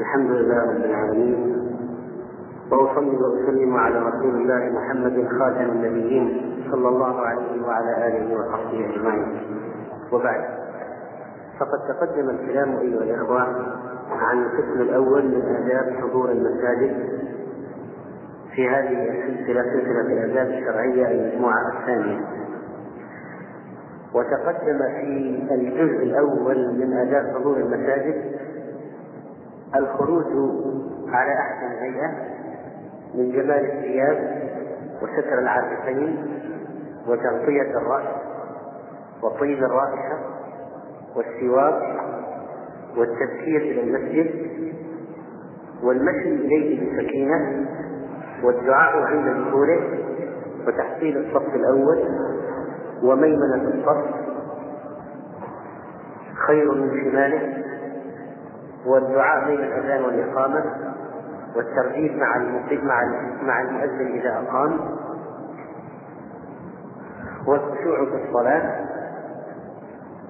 [0.00, 1.56] الحمد لله رب العالمين
[2.72, 9.26] وأصلي وأسلم على رسول الله محمد خاتم النبيين صلى الله عليه وعلى آله وصحبه أجمعين.
[10.12, 10.44] وبعد
[11.60, 13.40] فقد تقدم الكلام أيها الأخوة
[14.10, 16.96] عن القسم الأول من اداب حضور المساجد.
[18.54, 22.20] في هذه السلسلة سلسلة الآداب الشرعية المجموعة الثانية.
[24.14, 28.35] وتقدم في الجزء الأول من آداب حضور المساجد
[29.74, 30.24] الخروج
[31.08, 32.10] على أحسن هيئه
[33.14, 34.46] من جمال الثياب
[35.02, 36.26] وستر العاتقين
[37.08, 38.06] وتغطية الرأس
[39.22, 40.18] وطيب الرائحه
[41.16, 41.82] والسواك
[42.96, 44.30] والتبكير إلى المسجد
[45.82, 47.66] والمشي إليه بسكينة
[48.42, 49.80] والدعاء عند دخوله
[50.66, 52.04] وتحصيل الصف الأول
[53.02, 54.04] وميمنة الصف
[56.46, 57.65] خير من شماله
[58.86, 60.64] والدعاء بين الأذان والإقامة
[61.56, 62.38] والترغيب مع
[62.82, 63.02] مع
[63.42, 64.78] مع المؤذن إذا أقام
[67.46, 68.86] والخشوع في الصلاة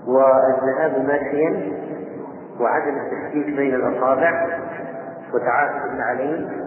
[0.06, 1.72] والذهاب ماشيا
[2.60, 4.58] وعدم التشكيك بين الأصابع
[5.34, 6.66] وتعاقب النعلين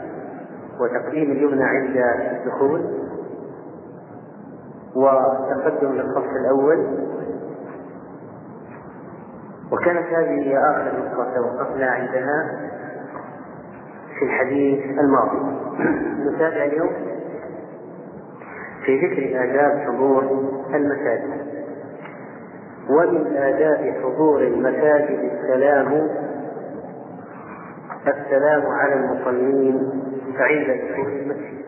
[0.80, 1.98] وتقديم اليمنى عند
[2.32, 2.82] الدخول
[4.96, 7.10] والتقدم للصف الأول
[9.72, 12.70] وكانت هذه هي آخر نقطة توقفنا عندها
[14.20, 15.60] في الحديث الماضي.
[16.30, 16.90] نتابع اليوم
[18.86, 20.24] في ذكر آداب حضور
[20.74, 21.60] المساجد.
[22.90, 26.10] ومن آداب حضور المساجد السلام
[28.08, 29.76] السلام على المصلين
[30.36, 31.60] عند دخول المسجد.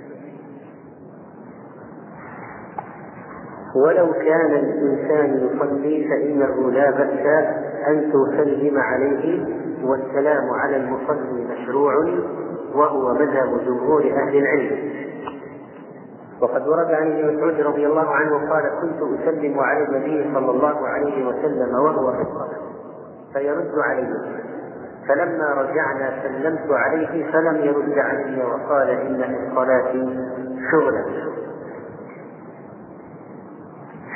[3.76, 9.46] ولو كان الإنسان يصلي فإنه لا بأس أن تسلم عليه
[9.84, 11.94] والسلام على المصلي مشروع
[12.76, 15.02] وهو مذهب جمهور أهل العلم.
[16.42, 20.88] وقد ورد عن ابن مسعود رضي الله عنه قال كنت أسلم على النبي صلى الله
[20.88, 22.62] عليه وسلم وهو في الصلاة.
[23.34, 24.08] فيرد علي
[25.08, 29.94] فلما رجعنا سلمت عليه فلم يرد علي وقال إن في الصلاة
[30.72, 31.06] شغلا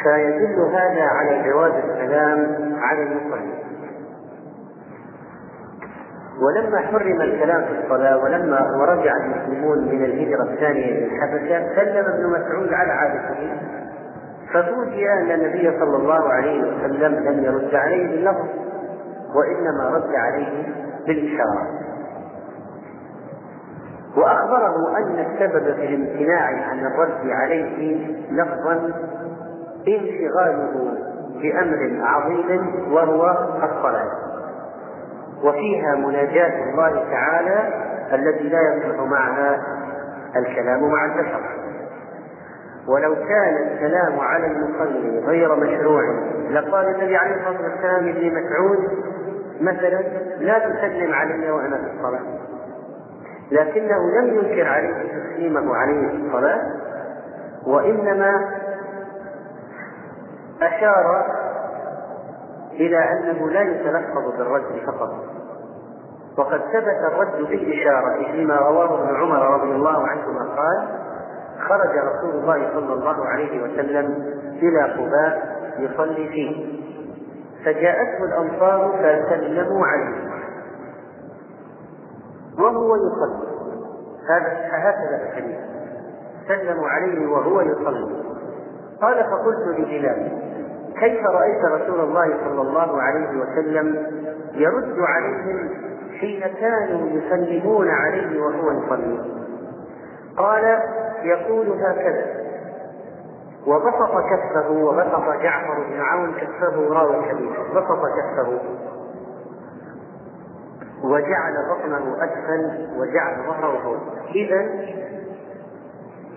[0.05, 3.65] فيدل هذا على جواز السلام على المصلي
[6.41, 12.29] ولما حرم الكلام في الصلاة ولما ورجع المسلمون من الهجرة الثانية إلى الحبشة سلم ابن
[12.29, 13.57] مسعود على عادته
[14.53, 18.45] ففوجئ أن النبي صلى الله عليه وسلم لم يرد عليه باللفظ
[19.35, 20.63] وإنما رد عليه
[21.07, 21.67] بالإشارة.
[24.17, 28.93] وأخبره أن السبب في الامتناع عن الرد عليه لفظا
[29.87, 30.97] انشغاله
[31.41, 33.29] بأمر عظيم وهو
[33.63, 34.11] الصلاة.
[35.43, 39.61] وفيها مناجاة الله تعالى التي لا يصلح معها
[40.35, 41.41] الكلام مع البشر.
[42.87, 46.01] ولو كان الكلام على المصلي غير مشروع
[46.51, 49.05] لقال النبي عليه الصلاة والسلام لابن مسعود
[49.61, 50.01] مثلا
[50.39, 52.21] لا تسلم علي وأنا في الصلاة.
[53.51, 56.61] لكنه لم ينكر عليه تسليمه عليه الصلاة
[57.67, 58.49] وإنما
[60.61, 61.25] أشار
[62.71, 65.09] إلى أنه لا يتلفظ بالرد فقط.
[66.37, 70.87] وقد ثبت الرد بالإشارة فيما رواه ابن عمر رضي الله عنهما قال
[71.69, 74.05] خرج رسول الله صلى الله عليه وسلم
[74.61, 76.85] إلى قباء يصلي فيه.
[77.65, 80.29] فجاءته الأنصار فسلموا عليه.
[82.59, 83.47] وهو يصلي.
[84.29, 85.59] هذا هكذا الحديث.
[86.47, 88.24] سلموا عليه وهو يصلي.
[89.01, 90.31] قال فقلت لبلال
[90.99, 93.95] كيف رأيت رسول الله صلى الله عليه وسلم
[94.53, 95.69] يرد عليهم
[96.19, 99.19] حين كانوا يسلمون عليه وهو يصلي؟
[100.37, 100.79] قال
[101.23, 102.45] يقول هكذا
[103.67, 108.59] وبسط كفه وبسط جعفر بن عون كفه راوي الحديث بسط كفه
[111.03, 113.97] وجعل بطنه أسفل وجعل ظهره فوق.
[114.35, 114.69] اذا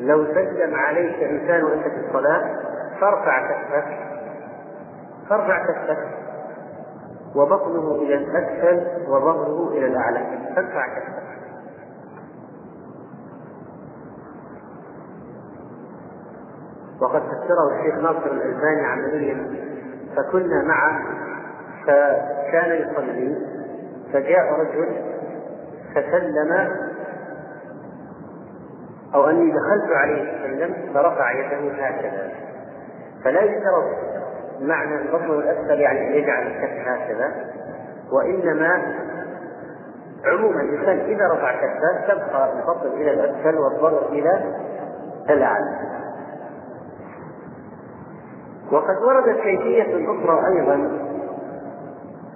[0.01, 2.57] لو سلم عليك انسان وانت في الصلاة
[3.01, 3.99] فارفع كفك.
[5.29, 5.99] فارفع كفك.
[7.37, 10.39] وبطنه إلى الأسفل وظهره إلى الأعلى.
[10.57, 11.29] فارفع كفك.
[17.01, 19.55] وقد فسره الشيخ ناصر الألباني عمليا
[20.17, 21.03] فكنا معه
[21.87, 23.37] فكان يصلي
[24.13, 24.89] فجاء رجل
[25.95, 26.71] فسلم
[29.15, 32.31] أو أني دخلت عليه فسلم فرفع يده هكذا.
[33.25, 33.85] فلا يشترط
[34.61, 37.33] معنى البطن الأسفل يعني يجعل الكف هكذا
[38.13, 38.95] وإنما
[40.25, 44.45] عموما الإنسان إذا رفع كفه تبقى الفصل إلى الأسفل والضرب إلى
[45.31, 45.79] الأعلى.
[48.73, 50.91] وقد وردت كيفية أخرى أيضا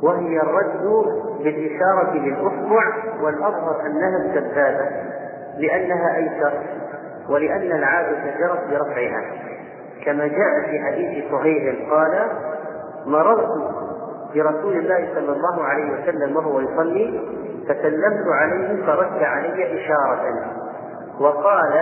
[0.03, 1.05] وهي الرد
[1.45, 2.85] بالإشارة بالأصبع
[3.23, 4.91] والأظهر أنها السبابة
[5.59, 6.53] لأنها أيسر
[7.29, 9.23] ولأن العادة جرت برفعها.
[10.05, 12.29] كما جاء في حديث صهيب قال
[13.07, 13.49] مررت
[14.35, 17.21] برسول الله صلى الله عليه وسلم وهو يصلي
[17.69, 20.53] فسلمت عليه فرد علي إشارة
[21.21, 21.73] وقال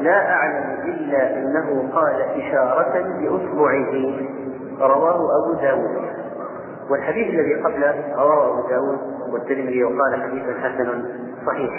[0.00, 4.14] لا أعلم إلا أنه قال إشارة بأصبعه
[4.80, 6.08] رواه أبو داود.
[6.90, 8.98] والحديث الذي قبله رواه أبو داود
[9.32, 11.04] والترمذي وقال حديث حسن
[11.46, 11.72] صحيح.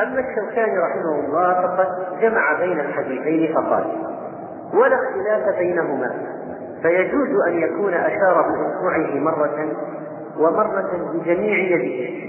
[0.00, 3.84] أما الشوكاني رحمه الله فقد جمع بين الحديثين فقال
[4.74, 6.10] ولا اختلاف بينهما
[6.82, 9.68] فيجوز أن يكون أشار بإصبعه مرة
[10.38, 12.24] ومرة بجميع يده.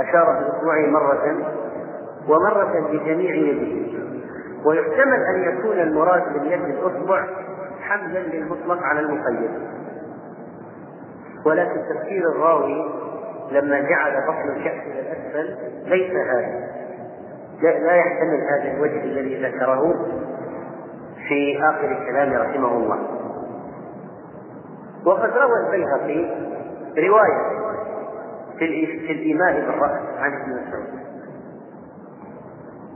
[0.00, 1.36] أشار بإصبعه مرة
[2.28, 3.94] ومرة بجميع يده.
[4.64, 7.26] ويحتمل أن يكون المراد باليد الأصبع
[7.80, 9.50] حملا للمطلق على المقيد.
[11.46, 12.90] ولكن تفسير الراوي
[13.50, 16.74] لما جعل بطن الكأس إلى الأسفل ليس هذا.
[17.62, 19.94] لا يحتمل هذا الوجه الذي ذكره
[21.28, 22.98] في آخر الكلام رحمه الله.
[25.06, 26.34] وقد روى البيهقي
[26.98, 27.54] رواية
[28.58, 31.04] في الإيمان بالرأس عن ابن مسعود.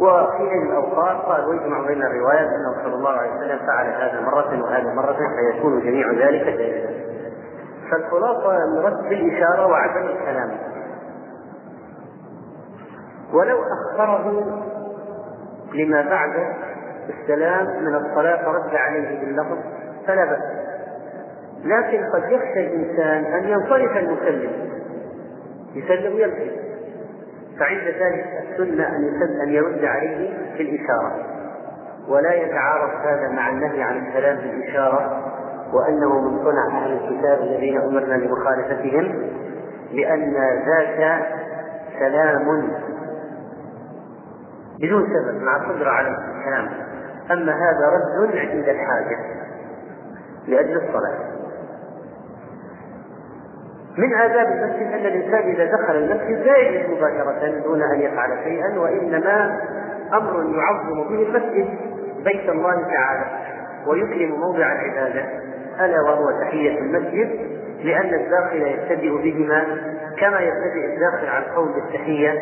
[0.01, 4.95] وفي الأوقات قال ويجمع بين الروايات أنه صلى الله عليه وسلم فعل هذا مرة وهذا
[4.95, 7.08] مرة فيكون جميع ذلك جائزا
[7.91, 10.51] فالخلاصة المرد بالإشارة وعدم الكلام.
[13.33, 14.45] ولو أخره
[15.75, 16.31] لما بعد
[17.09, 19.59] السلام من الصلاة فرد عليه باللفظ
[20.07, 20.43] فلا بأس.
[21.65, 24.51] لكن قد يخشى الإنسان أن ينصرف المسلم.
[25.75, 26.51] يسلم ويمشي
[27.59, 31.27] فعند ذلك السنة أن أن يرد عليه في الإشارة
[32.09, 35.33] ولا يتعارض هذا مع النهي عن الكلام بالإشارة.
[35.73, 39.31] وأنه من صنع أهل الكتاب الذين أمرنا بمخالفتهم
[39.93, 40.35] لأن
[40.67, 41.27] ذاك
[41.99, 42.69] سلام
[44.81, 46.69] بدون سبب مع القدرة على الكلام.
[47.31, 49.19] أما هذا رد عند الحاجة
[50.47, 51.39] لأجل الصلاة.
[53.99, 58.79] من آداب المسجد أن الإنسان إذا دخل المسجد لا يجلس مباشرة دون أن يفعل شيئا
[58.79, 59.61] وإنما
[60.13, 61.69] أمر يعظم به المسجد
[62.25, 63.25] بيت الله تعالى
[63.87, 65.25] ويكرم موضع العبادة.
[65.81, 69.65] ألا وهو تحية المسجد لأن الداخل يبتدئ بهما
[70.21, 72.33] كما يبتدئ الداخل عن قول التحية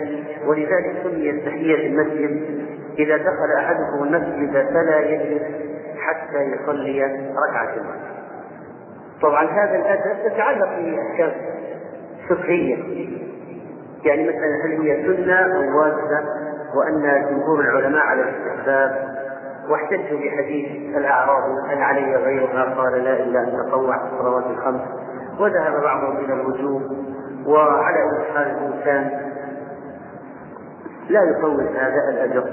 [0.47, 2.67] ولذلك سميت تحية المسجد.
[2.99, 5.43] إذا دخل أحدكم المسجد فلا يجلس
[5.99, 7.03] حتى يصلي
[7.49, 7.75] ركعة
[9.23, 11.33] طبعا هذا الأدب تتعلق بأحكام
[12.29, 12.77] فقهية.
[14.05, 16.21] يعني مثلا هل هي سنة أو واجبة؟
[16.77, 19.17] وأن جمهور العلماء على الاستحباب
[19.71, 24.81] واحتجوا بحديث الأعراب هل علي غيرها قال لا إلا أن تطوع في الصلوات الخمس.
[25.41, 26.83] وذهب بعضهم إلى الوجوب
[27.47, 29.11] وعلى أي حال الإنسان.
[31.09, 32.45] لا يفوت هذا الأجر.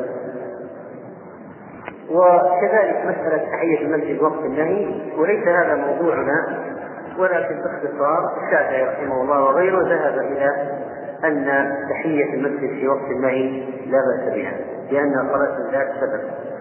[2.10, 6.64] وكذلك مسألة تحية المسجد وقت النهي وليس هذا موضوعنا
[7.20, 10.80] ولكن باختصار الشافعي رحمه الله وغيره ذهب إلى
[11.24, 14.54] أن تحية المسجد في وقت النهي لا بأس بها
[14.92, 16.53] لأنها صلاة ذات سبب.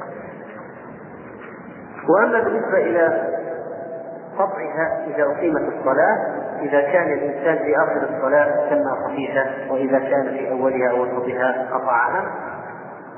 [2.09, 3.29] وأما بالنسبة إلى
[4.39, 10.51] قطعها إذا أقيمت الصلاة إذا كان الإنسان في آخر الصلاة سمى خفيفة وإذا كان في
[10.51, 12.25] أولها أو وسطها قطعها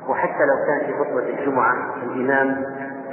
[0.09, 2.65] وحتى لو كان في خطبة الجمعة الإمام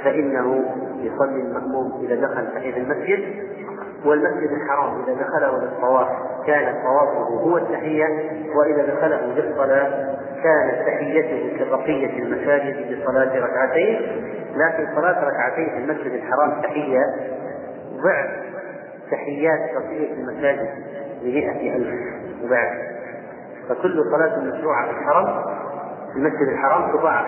[0.04, 0.64] فإنه
[0.96, 3.52] يصلي المأموم إذا دخل تحية المسجد
[4.04, 6.08] والمسجد الحرام إذا دخله للطواف
[6.46, 8.06] كان طوافه هو التحية
[8.56, 14.00] وإذا دخله للصلاة كانت تحيته كبقية المساجد بصلاة ركعتين
[14.56, 17.02] لكن صلاة ركعتين في المسجد الحرام تحية
[18.04, 18.30] ضعف
[19.10, 20.68] تحيات بقية المساجد
[21.22, 22.14] بمئة ألف
[22.50, 22.72] ضعف
[23.68, 25.44] فكل صلاة مشروعة في الحرم
[26.12, 27.26] في المسجد الحرام تضاعف.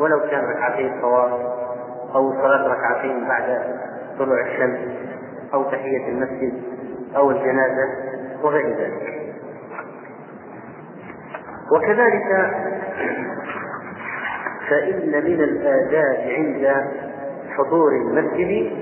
[0.00, 1.32] ولو كان ركعتين طواف
[2.14, 3.62] أو صلاة ركعتين بعد
[4.18, 4.78] طلوع الشمس
[5.54, 6.62] أو تحية المسجد
[7.16, 7.88] أو الجنازة
[8.42, 9.20] وغير ذلك
[11.72, 12.50] وكذلك
[14.70, 16.86] فإن من الآداب عند
[17.48, 18.72] حضور المسجد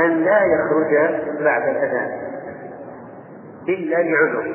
[0.00, 2.10] أن لا يخرج بعد الأذان
[3.68, 4.54] إلا لعذر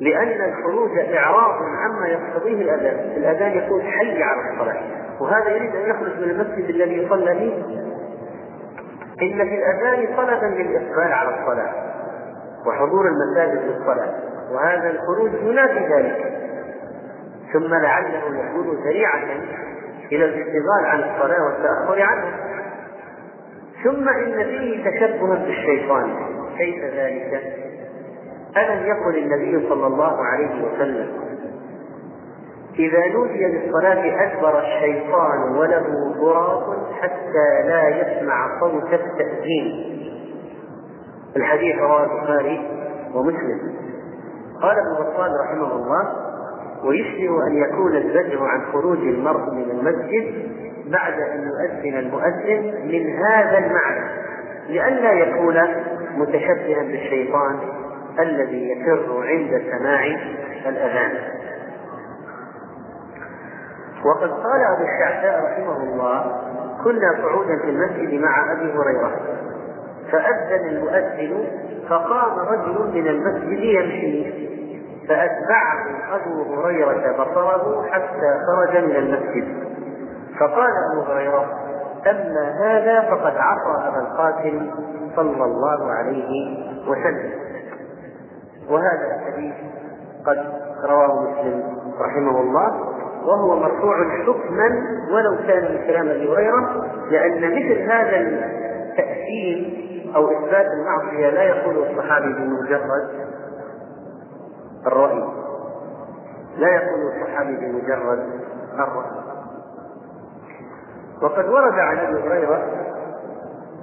[0.00, 4.82] لأن الخروج إعراض عما يقتضيه الأذان، الأذان يقول حي على الصلاة،
[5.20, 7.80] وهذا يريد أن يخرج من المسجد الذي صلى فيه.
[9.22, 11.89] إن في الأذان طلبا للإقبال على الصلاة.
[12.66, 14.14] وحضور المساجد للصلاة
[14.52, 16.40] وهذا الخروج ينافي ذلك.
[17.52, 19.24] ثم لعله يكون ذريعة
[20.12, 22.32] إلى الاشتغال عن الصلاة والتأخر عنها
[23.84, 26.14] ثم إن فيه تشبها بالشيطان
[26.58, 27.42] كيف ذلك؟
[28.56, 31.08] ألم يقل النبي صلى الله عليه وسلم
[32.78, 40.00] إذا نودي للصلاة أكبر الشيطان وله ضراط حتى لا يسمع صوت التأذين.
[41.36, 42.70] الحديث رواه البخاري
[43.14, 43.60] ومسلم.
[44.62, 46.30] قال ابن بطال رحمه الله
[46.84, 50.50] ويشبه أن يكون الزجر عن خروج المرء من المسجد
[50.86, 54.10] بعد أن يؤذن المؤذن من هذا المعنى
[54.68, 55.56] لئلا يكون
[56.16, 57.58] متشبها بالشيطان
[58.18, 60.04] الذي يفر عند سماع
[60.66, 61.12] الأذان.
[64.04, 66.40] وقد قال أبو الشعثاء رحمه الله
[66.84, 69.39] كنا قعودا في المسجد مع أبي هريرة.
[70.12, 71.44] فأذن المؤذن
[71.88, 74.32] فقام رجل من المسجد يمشي.
[75.08, 75.86] فأتبعه
[76.16, 79.48] أبو هريرة بصره حتى خرج من المسجد.
[80.40, 81.44] فقال أبو هريرة
[82.10, 84.70] أما هذا فقد عصى أبا القاسم
[85.16, 87.30] صلى الله عليه وسلم.
[88.70, 89.54] وهذا الحديث
[90.26, 90.38] قد
[90.84, 91.62] رواه مسلم
[92.00, 92.90] رحمه الله
[93.26, 94.66] وهو مرفوع حكما
[95.12, 101.78] ولو كان من كلام أبي هريرة لأن مثل هذا التأثير أو إثبات المعصية لا يقول
[101.78, 103.10] الصحابي بمجرد
[104.86, 105.24] الرأي.
[106.56, 108.18] لا يقول الصحابي بمجرد
[108.74, 109.10] الرأي.
[111.22, 112.62] وقد ورد عن أبي هريرة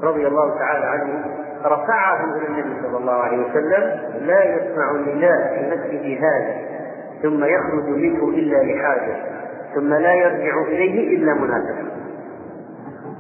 [0.04, 1.26] رضي الله تعالى عنه
[1.66, 6.68] رفعه إلى النبي صلى الله عليه وسلم لا يسمع النداء في مسجد هذا
[7.24, 9.16] ثم يخرج منه إلا لحاجة
[9.76, 11.97] ثم لا يرجع إليه إلا مناسبه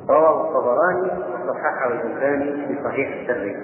[0.09, 3.57] رواه الطبراني وصححه الالباني في صحيح الترغيب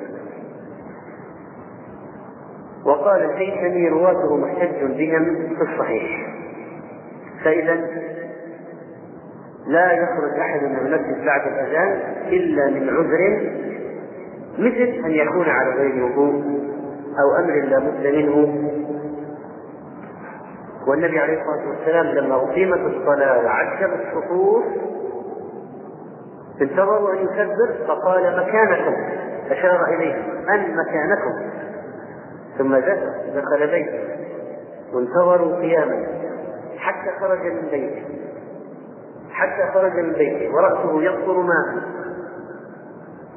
[2.86, 6.34] وقال الهيثمي رواته محتج بهم في الصحيح.
[7.44, 7.74] فإذا
[9.68, 13.52] لا يخرج أحد من المسجد بعد الأذان إلا من عذر
[14.58, 16.44] مثل أن يكون على غير وضوء
[17.20, 18.70] أو أمر لا بد منه.
[20.88, 24.64] والنبي عليه الصلاة والسلام لما أقيمت الصلاة وعجب الصفوف
[26.62, 28.96] انتظروا أن يكبر فقال مكانكم.
[29.52, 31.50] أشار اليهم أن مكانكم.
[32.58, 32.76] ثم
[33.36, 34.00] دخل بيته.
[34.94, 36.08] وانتظروا قياما.
[36.78, 38.04] حتى خرج من بيته.
[39.32, 40.56] حتى خرج من بيته.
[40.56, 41.84] ورأسه يقطر ماء.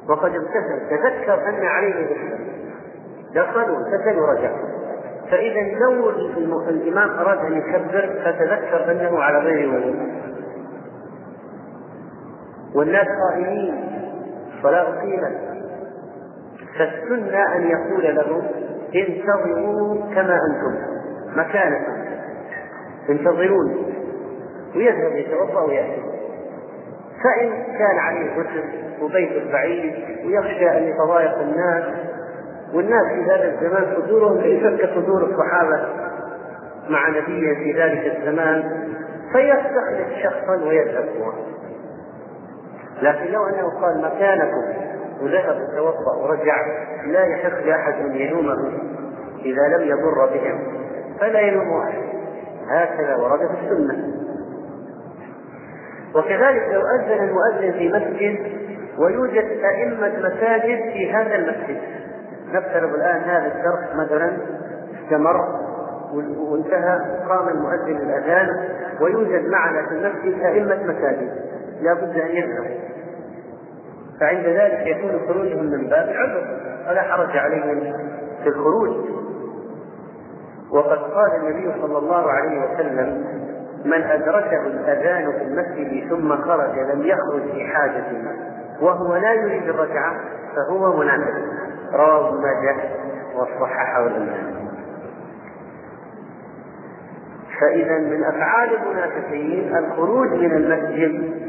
[0.09, 0.79] وقد ابتسم.
[0.89, 2.37] تذكر أن عليه غسلا
[3.35, 4.51] دخلوا ابتسم ورجع.
[5.31, 6.09] فإذا لو
[6.69, 9.95] الإمام أراد أن يكبر فتذكر أنه على غير وضوء
[12.77, 13.89] والناس قائمين
[14.57, 15.37] الصلاة أقيمت
[16.79, 18.43] فالسنة أن يقول لهم
[18.95, 20.97] انتظروا كما أنتم
[21.35, 21.93] مكانكم.
[23.09, 23.75] انتظروني
[24.75, 26.01] ويذهب يتوضأ ويأتي.
[27.23, 28.63] فإن كان عليه غسل
[29.01, 29.93] وبيت بعيد
[30.25, 31.83] ويخشى أن يتضايق الناس
[32.73, 35.87] والناس في هذا الزمان صدورهم ليست كصدور الصحابة
[36.89, 38.87] مع نبيه في ذلك الزمان
[39.31, 41.05] فيستخلف شخصا ويذهب.
[41.21, 41.56] هو
[43.01, 44.63] لكن لو أنه قال مكانكم
[45.21, 46.55] وذهب وتوضا ورجع
[47.05, 48.57] لا يحق لأحد أن يلومه
[49.45, 50.77] إذا لم يضر بهم
[51.19, 52.03] فلا يلوم أحد.
[52.69, 54.13] هكذا ورد في السنة.
[56.15, 58.37] وكذلك لو أذن المؤذن في مسجد
[58.97, 61.81] ويوجد أئمة مساجد في هذا المسجد.
[62.53, 64.37] نفترض الآن هذا الدرس مثلا
[65.03, 65.67] استمر
[66.37, 66.99] وانتهى
[67.29, 68.47] قام المؤذن الأذان
[69.01, 71.46] ويوجد معنا في المسجد أئمة مساجد.
[71.81, 72.77] لا بد أن يذهبوا
[74.19, 77.93] فعند ذلك يكون خروجهم من باب العذر ولا حرج عليهم
[78.43, 78.95] في الخروج.
[80.71, 83.25] وقد قال النبي صلى الله عليه وسلم
[83.85, 88.03] من أدركه الأذان في المسجد ثم خرج لم يخرج في حاجة
[88.81, 90.15] وهو لا يريد الرجعة
[90.55, 91.33] فهو منافق.
[91.93, 92.75] رواه ابن ماجه
[93.35, 94.09] وصححه
[97.59, 101.47] فإذا من أفعال المنافقين الخروج من المسجد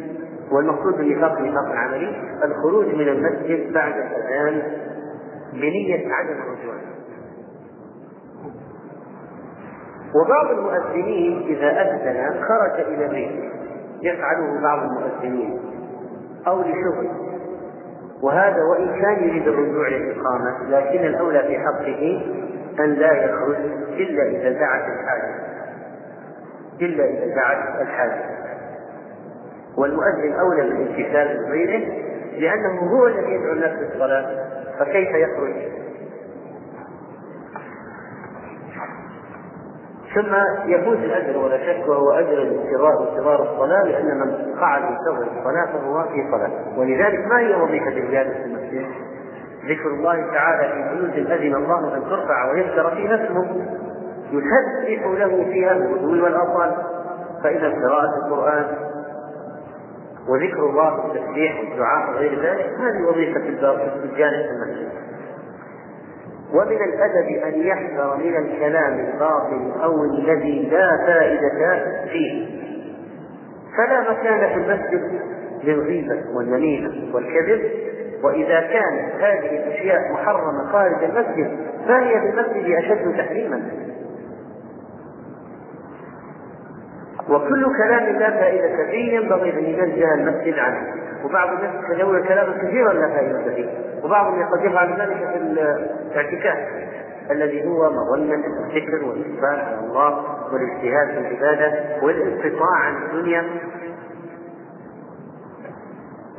[0.53, 4.63] والمقصود بالنفاق نفاق عملي الخروج من المسجد بعد الأذان
[5.53, 6.75] بنية عدم الرجوع.
[10.15, 13.51] وبعض المؤذنين إذا أذن خرج إلى بيته
[14.03, 15.61] يفعله بعض المؤذنين
[16.47, 17.09] أو لشغل.
[18.23, 22.23] وهذا وإن كان يريد الرجوع للإقامة لكن الأولى في حقه
[22.85, 23.57] أن لا يخرج
[23.91, 25.35] إلا إذا دعت الحاجة.
[26.81, 28.39] إلا إذا دعت الحاجة.
[29.79, 32.09] والمؤذن أولى بالامتثال بغيره
[32.39, 34.27] لأنه هو الذي يدعو الناس للصلاة
[34.79, 35.55] فكيف يخرج؟
[40.15, 40.35] ثم
[40.71, 46.03] يفوز الأجر ولا شك وهو أجر الانتظار انتظار الصلاة لأن من قعد ينتظر الصلاة فهو
[46.03, 46.79] في صلاة.
[46.79, 48.87] ولذلك ما هي وظيفة الجالس في المسجد؟
[49.65, 53.67] ذكر الله تعالى في بيوت أذن الله أن ترفع ويذكر فيها اسمه.
[54.33, 56.77] يسبح له فيها بالغدو والأصال.
[57.43, 58.67] فإذا قراءة القرآن
[60.29, 63.41] وذكر الله والتسبيح والدعاء وغير ذلك هذه وظيفة
[64.05, 64.89] الجالس في المسجد
[66.53, 72.47] ومن الأدب أن يحذر من الكلام الباطل أو الذي لا فائدة فيه.
[73.77, 75.21] فلا مكان في المسجد
[75.65, 77.71] للغيبة والنميمة والكذب
[78.23, 81.59] وإذا كانت هذه الأشياء محرمة خارج المسجد
[81.89, 83.63] فهي في المسجد أشد تحريما.
[87.31, 90.95] وكل كلام لا فائدة فيه ينبغي أن ينزه المسجد عنه
[91.25, 93.69] وبعض الناس يتجول كلاما كثيرا لا فائدة فيه.
[94.05, 96.59] وبعضهم قد يفعل ذلك في الاعتكاف
[97.31, 103.45] الذي هو مظنة الذكر والإقبال على الله والاجتهاد في العبادة والانقطاع عن الدنيا.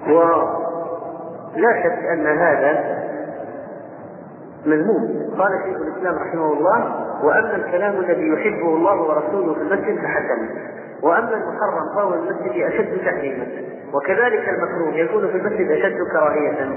[0.08, 2.99] ولا شك أن هذا
[4.66, 5.34] مذموم.
[5.38, 10.50] قال شيخ الإسلام رحمه الله وأما الكلام الذي يحبه الله ورسوله في المسجد فحسن.
[11.04, 13.46] وأما المحرم فهو المسجد أشد تحريما.
[13.94, 16.70] وكذلك المكروه يكون في المسجد أشد كراهية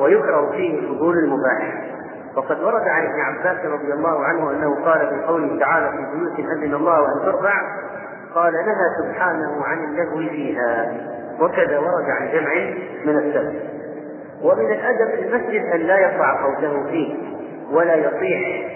[0.00, 1.90] ويكره فيه فضول المباح.
[2.36, 6.38] وقد ورد عن ابن عباس رضي الله عنه أنه قال في قوله تعالى في بيوت
[6.38, 7.62] أذن الله أن ترفع
[8.34, 10.92] قال نهى سبحانه عن اللغو فيها.
[11.40, 12.54] وكذا ورد عن جمع
[13.04, 13.79] من السلف.
[14.42, 17.14] ومن الأدب في المسجد أن لا يرفع صوته فيه
[17.72, 18.70] ولا يصيح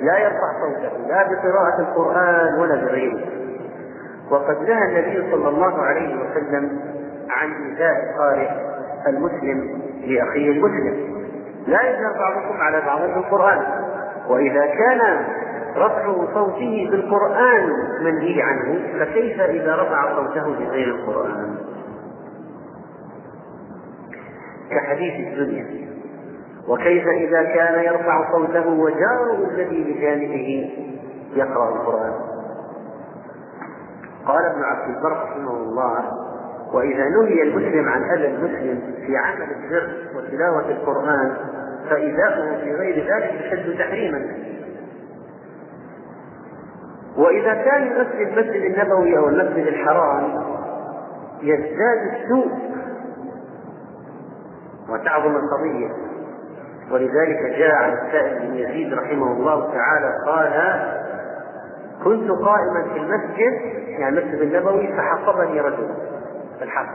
[0.00, 3.20] لا يرفع صوته لا بقراءة القرآن ولا بغيره.
[4.30, 6.80] وقد نهى النبي صلى الله عليه وسلم
[7.30, 8.48] عن إيذاء القارئ
[9.06, 11.18] المسلم لأخيه المسلم.
[11.66, 13.62] لا يجهر بعضكم على بعض بالقرآن
[14.28, 15.24] وإذا كان
[15.76, 21.56] رفع صوته بالقرآن منهي عنه فكيف إذا رفع صوته بغير القرآن؟
[24.70, 25.88] كحديث الدنيا.
[26.68, 30.70] وكيف إذا كان يرفع صوته وجاره الذي بجانبه
[31.34, 32.12] يقرأ القرآن؟
[34.26, 36.04] قال ابن عبد البر رحمه الله
[36.72, 41.36] وإذا نهي المسلم عن أذى المسلم في عمل البر وتلاوة القرآن
[41.90, 44.26] فإيذاؤه في غير ذلك أشد تحريما.
[47.16, 50.24] وإذا كان المسجد المسجد النبوي أو المسجد الحرام
[51.42, 52.50] يزداد السوء
[54.88, 55.88] وتعظم القضية.
[56.90, 60.82] ولذلك جاء عن السائل بن يزيد رحمه الله تعالى قال
[62.04, 63.52] كنت قائما في المسجد
[63.88, 65.88] يعني المسجد النبوي فحقبني رجل
[66.58, 66.88] في الحق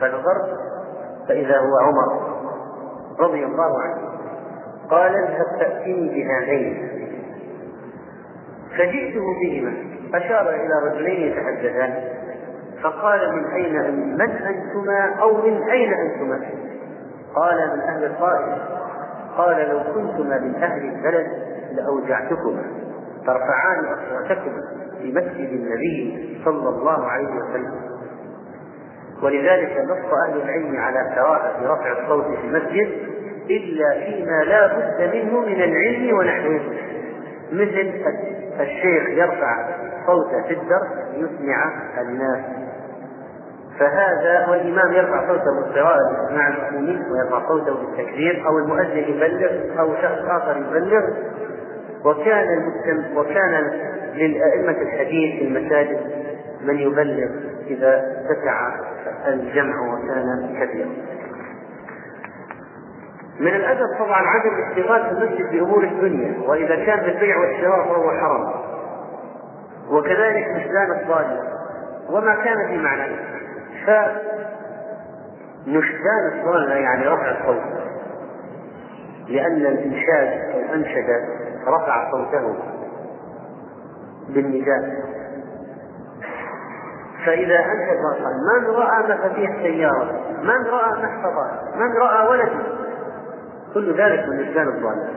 [0.00, 0.58] فنظرت
[1.28, 2.30] فإذا هو عمر
[3.20, 4.10] رضي الله عنه
[4.90, 6.90] قال اذهب تأتيني بهذين
[8.78, 9.74] فجئته بهما
[10.14, 12.19] أشار إلى رجلين يتحدثان.
[12.82, 16.40] فقال من أين من أنتما أو من أين أنتما؟
[17.34, 18.62] قال من أهل الطائف.
[19.36, 21.26] قال لو كنتما من أهل البلد
[21.72, 22.62] لأوجعتكما.
[23.26, 24.62] ترفعان أصواتكما
[24.98, 27.74] في مسجد النبي صلى الله عليه وسلم.
[29.22, 32.88] ولذلك نص أهل العلم على كراهة رفع الصوت في المسجد
[33.50, 36.60] إلا فيما لا بد منه من العلم ونحوه.
[37.52, 37.92] مثل
[38.60, 39.68] الشيخ يرفع
[40.06, 42.44] صوته في الدرس ليسمع الناس.
[43.80, 50.24] فهذا والإمام يرفع صوته بالقراءة مع المأمومين ويرفع صوته بالتكبير أو المؤذن يبلغ أو شخص
[50.28, 51.02] آخر يبلغ
[52.04, 53.70] وكان المسلم وكان
[54.14, 56.00] للأئمة الحديث في المساجد
[56.64, 57.28] من يبلغ
[57.66, 58.70] إذا اتسع
[59.26, 60.90] الجمع وكان كثيرا.
[63.40, 68.52] من الأدب طبعا عدم الاشتغال في المسجد بأمور الدنيا وإذا كان بالبيع والشراء فهو حرام.
[69.90, 71.40] وكذلك نشدان الضالة
[72.10, 73.39] وما كان في معنى
[75.66, 77.80] فنشدان الضالة يعني رفع الصوت.
[79.28, 81.08] لأن الإنشاد أو أنشد
[81.66, 82.54] رفع صوته
[84.28, 85.10] بالنداء
[87.26, 92.62] فإذا أنت قال من رأى مفاتيح سيارة من رأى محفظات من رأى ولدا
[93.74, 95.08] كل ذلك من إسلام الضالة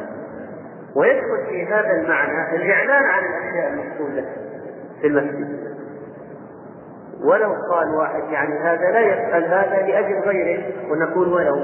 [0.95, 4.25] ويدخل في هذا المعنى الإعلان عن الأشياء المقصودة
[5.01, 5.73] في المسجد.
[7.23, 11.55] ولو قال واحد يعني هذا لا يفعل هذا لأجل غيره ونقول ولو.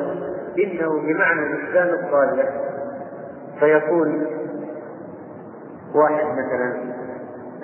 [0.59, 2.49] إنه بمعنى الإسلام الضالة
[3.59, 4.25] فيكون
[5.95, 6.89] واحد مثلا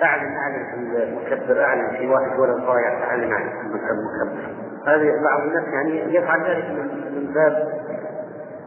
[0.02, 4.56] اعلن اعلن في المكبر اعلن في واحد ولد ضايع اعلن عن المكبر
[4.86, 6.64] هذا بعض الناس يعني يفعل ذلك
[7.16, 7.68] من باب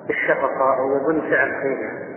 [0.09, 2.09] الشفقة أو يظن فعل خير.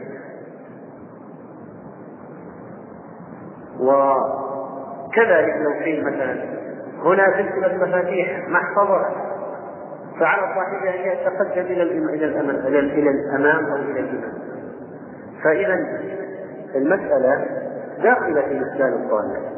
[3.80, 6.62] وكذلك لو في مثلا
[7.04, 9.06] هنا سلسلة مفاتيح محفظة.
[10.20, 14.32] فعلى صاحبها أن يتقدم إلى إلى الأمام إلى الأمام أو إلى الإمام.
[15.44, 15.74] فإذا
[16.74, 17.46] المسألة
[18.02, 19.52] داخلة في مثال الصالح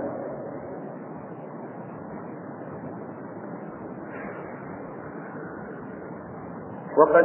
[6.98, 7.24] وقد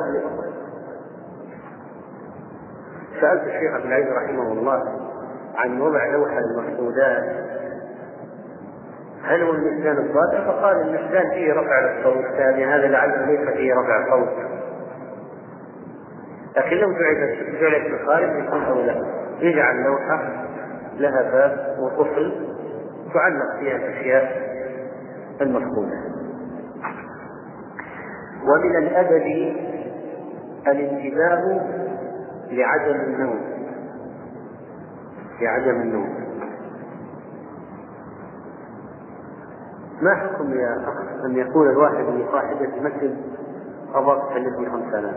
[3.21, 4.83] سألت الشيخ عبد العزيز رحمه الله
[5.55, 7.58] عن وضع لوحة المفقودات
[9.23, 14.09] هل هو الميزان الصادق؟ فقال الميزان فيه رفع الصوت ثانيا هذا لعله ليس فيه رفع
[14.09, 14.29] صوت
[16.57, 19.05] لكن لو جعلت جعلت الخارج يكون اولى
[19.39, 20.45] يجعل لوحة
[20.97, 22.47] لها باب وقفل
[23.13, 24.49] تعلق فيها الأشياء
[25.41, 25.99] المفقودة.
[28.43, 29.55] ومن الأدب
[30.67, 31.61] الانتباه
[32.51, 33.39] لعدم النوم.
[35.41, 36.18] لعدم النوم.
[40.01, 43.17] ما حكم يا أخ أن يقول الواحد لصاحبة المسجد
[44.29, 45.15] تكلفني خمس آلاف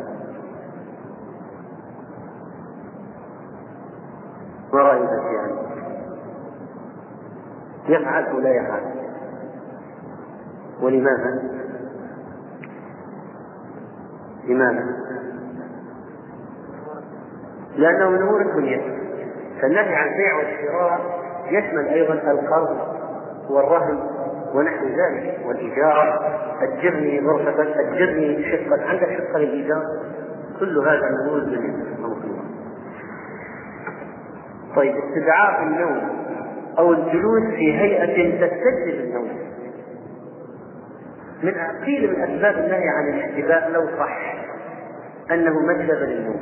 [4.72, 5.52] ما رأيك يعني؟
[7.88, 8.82] يفعل أو لا يفعل؟
[10.82, 11.42] ولماذا؟
[14.44, 14.86] لماذا؟
[17.76, 19.02] لأنه من أمور الدنيا
[19.60, 21.00] فالنهي عن البيع والشراء
[21.46, 22.78] يشمل أيضا القرض
[23.50, 24.21] والرهن
[24.54, 25.38] ونحو ذلك.
[25.46, 26.30] والإيجار
[26.62, 28.84] أجرني غرفة أجرني شقة.
[28.88, 29.82] عندك شقة للإيجار؟
[30.60, 31.92] كل هذا من أمور الدنيا
[34.76, 36.08] طيب استدعاء النوم
[36.78, 39.28] أو الجلوس في هيئة تستجلب النوم.
[41.42, 41.52] من
[41.84, 44.34] قيل من أسباب النهي عن الاحتباء لو صح
[45.30, 46.40] أنه مجلب للنوم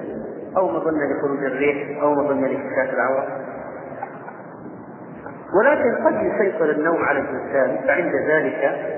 [0.56, 3.26] أو مظنة لخروج الريح أو مظنة لانكشاف العورة.
[5.54, 8.90] ولكن قد يسيطر النوم على الإنسان فعند ذلك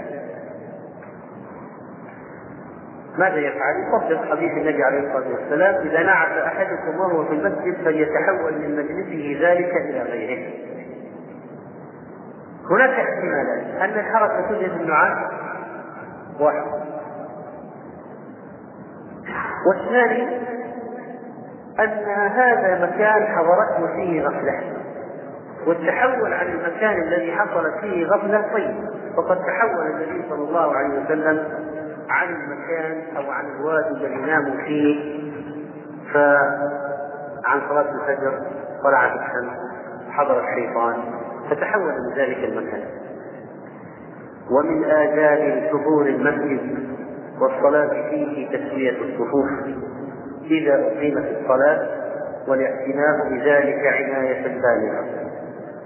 [3.19, 8.53] ماذا يفعل؟ يطبق حديث النبي عليه الصلاة والسلام إذا نعس أحدكم وهو في المسجد فليتحول
[8.53, 10.53] من مجلسه ذلك إلى غيره.
[12.71, 15.33] هناك احتمالات أن الحركة توجد النعاس
[16.41, 16.65] واحد
[19.67, 20.37] والثاني
[21.81, 24.82] أن هذا مكان حضرته فيه غفلة
[25.66, 28.77] والتحول عن المكان الذي حصلت فيه غفلة طيب.
[29.16, 31.44] وقد تحول النبي صلى الله عليه وسلم
[32.09, 35.22] عن المكان أو عن الوادي الذي ناموا فيه.
[36.14, 38.38] فعن صلاة الفجر
[38.85, 39.53] طلعت الشمس
[40.11, 40.94] حضر الشيطان
[41.51, 42.85] فتحول من ذلك المكان.
[44.51, 46.88] ومن آداب حضور المسجد
[47.40, 49.51] والصلاة فيه تسوية الصفوف.
[50.51, 51.88] إذا أقيمت الصلاة
[52.48, 55.22] والاعتناء بذلك عناية بالغة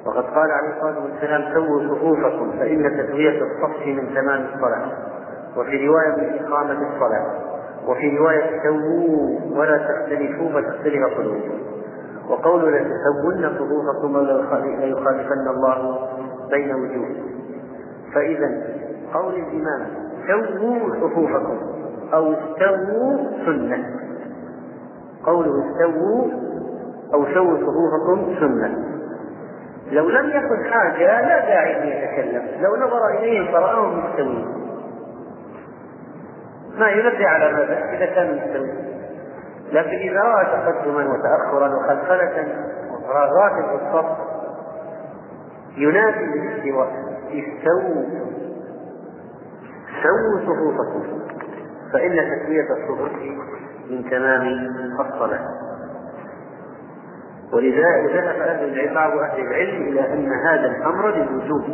[0.06, 4.92] وقد قال عليه الصلاة والسلام سووا صفوفكم فإن تسوية الصف من تمام الصلاة.
[5.56, 7.26] وفي رواية من إقامة الصلاة.
[7.86, 11.58] وفي رواية سووا ولا تختلفوا فتختلف قلوبكم.
[12.28, 14.18] وقول لتسون صفوفكم
[14.80, 16.08] ليخالفن الله
[16.50, 17.30] بين وجوهكم.
[18.14, 18.62] فإذا
[19.14, 19.86] قول الإمام
[20.26, 21.58] سووا صفوفكم
[22.14, 23.16] أو استووا
[23.46, 23.84] سنة.
[25.24, 26.28] قوله استووا
[27.14, 28.95] أو سووا صفوفكم سنة.
[29.90, 32.62] لو لم يكن حاجة لا داعي أن يتكلم.
[32.62, 34.46] لو نظر إليهم فرآهم مستوين
[36.78, 38.72] ما ينبه على ماذا؟ إذا كان مستوي.
[39.72, 42.46] لكن إذا رأى تقدما وتأخرا وخلخلة
[42.92, 44.06] وفراغات في الصف
[45.76, 46.88] ينادي بالاستواء.
[47.30, 48.04] استووا.
[50.02, 51.20] سووا صفوفكم.
[51.92, 53.12] فإن تسوية الصفوف
[53.90, 54.42] من تمام
[55.00, 55.75] الصلاة.
[57.52, 61.64] ولذلك ذهب أهل بعض أهل العلم إلى أن هذا الأمر للوجوب.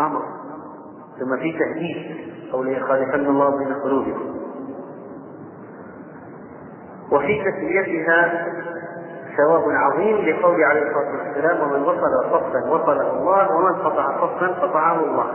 [0.00, 0.22] أمر.
[1.20, 2.16] ثم في تهديد
[2.54, 4.34] أو ليخالفن الله بين قلوبكم.
[7.12, 8.46] وفي تسميتها
[9.36, 15.04] ثواب عظيم لقول عليه الصلاة والسلام ومن وصل صفا وصله الله ومن قطع صفا قطعه
[15.04, 15.26] الله.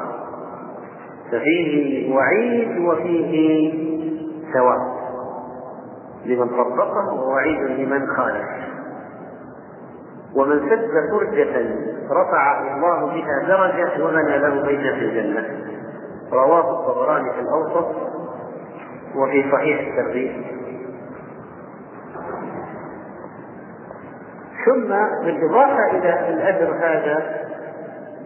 [1.32, 3.74] ففيه وعيد وفيه
[4.54, 5.03] ثواب.
[6.26, 8.46] لمن طبقه ووعيد لمن خالف
[10.36, 11.66] ومن سد فرجة
[12.12, 15.66] رفعه الله بها درجة وبنى له بيتا في الجنة.
[16.32, 17.88] رواه الطبراني في الأوسط
[19.16, 20.46] وفي صحيح الترغيب.
[24.66, 24.88] ثم
[25.26, 27.44] بالإضافة إلى الأجر هذا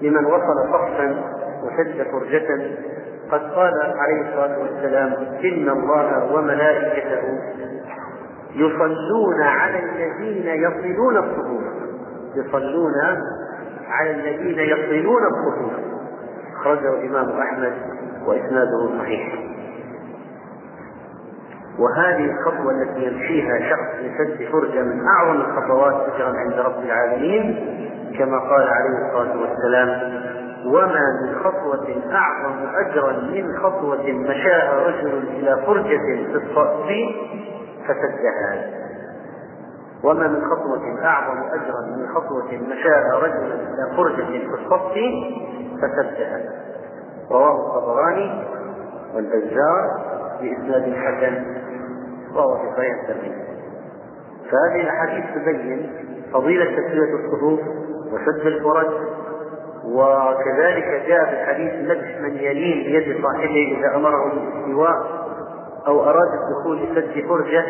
[0.02, 2.62] لمن وصل صفا وسد فرجة.
[3.32, 7.22] قد قال عليه الصلاة والسلام إن الله وملائكته
[8.56, 11.64] يصلون على الذين يصلون الصفوف.
[12.36, 12.94] يصلون
[13.90, 15.74] على الذين يصلون الصفوف.
[16.60, 17.74] أخرجه الإمام أحمد
[18.26, 19.48] وإسناده صحيح.
[21.80, 27.56] وهذه الخطوة التي يمشيها شخص لسد فرجة من أعظم الخطوات أجرا عند رب العالمين
[28.20, 30.12] كما قال عليه الصلاة والسلام
[30.68, 36.88] وما من خطوة أعظم أجرا من خطوة مشاها رجل إلى فرجة في الصف
[37.84, 38.72] فسدها.
[40.04, 44.94] وما من خطوة أعظم أجرا من خطوة مشاها رجل إلى فرجة في الصف
[45.82, 46.42] فسدها.
[47.32, 48.44] رواه الطبراني
[49.16, 50.08] والبزار
[50.42, 51.46] بإسناد حسن.
[52.36, 53.48] وهو في صحيح الترمذي.
[54.52, 55.90] فهذه الأحاديث تبين
[56.34, 57.60] فضيلة تسوية الصفوف
[58.14, 58.88] وسد الفرج.
[59.88, 65.28] وكذلك جاء في الحديث مدح من يلين بيد صاحبه إذا أمره بالاستواء
[65.88, 67.66] أو أراد الدخول لسد فرجة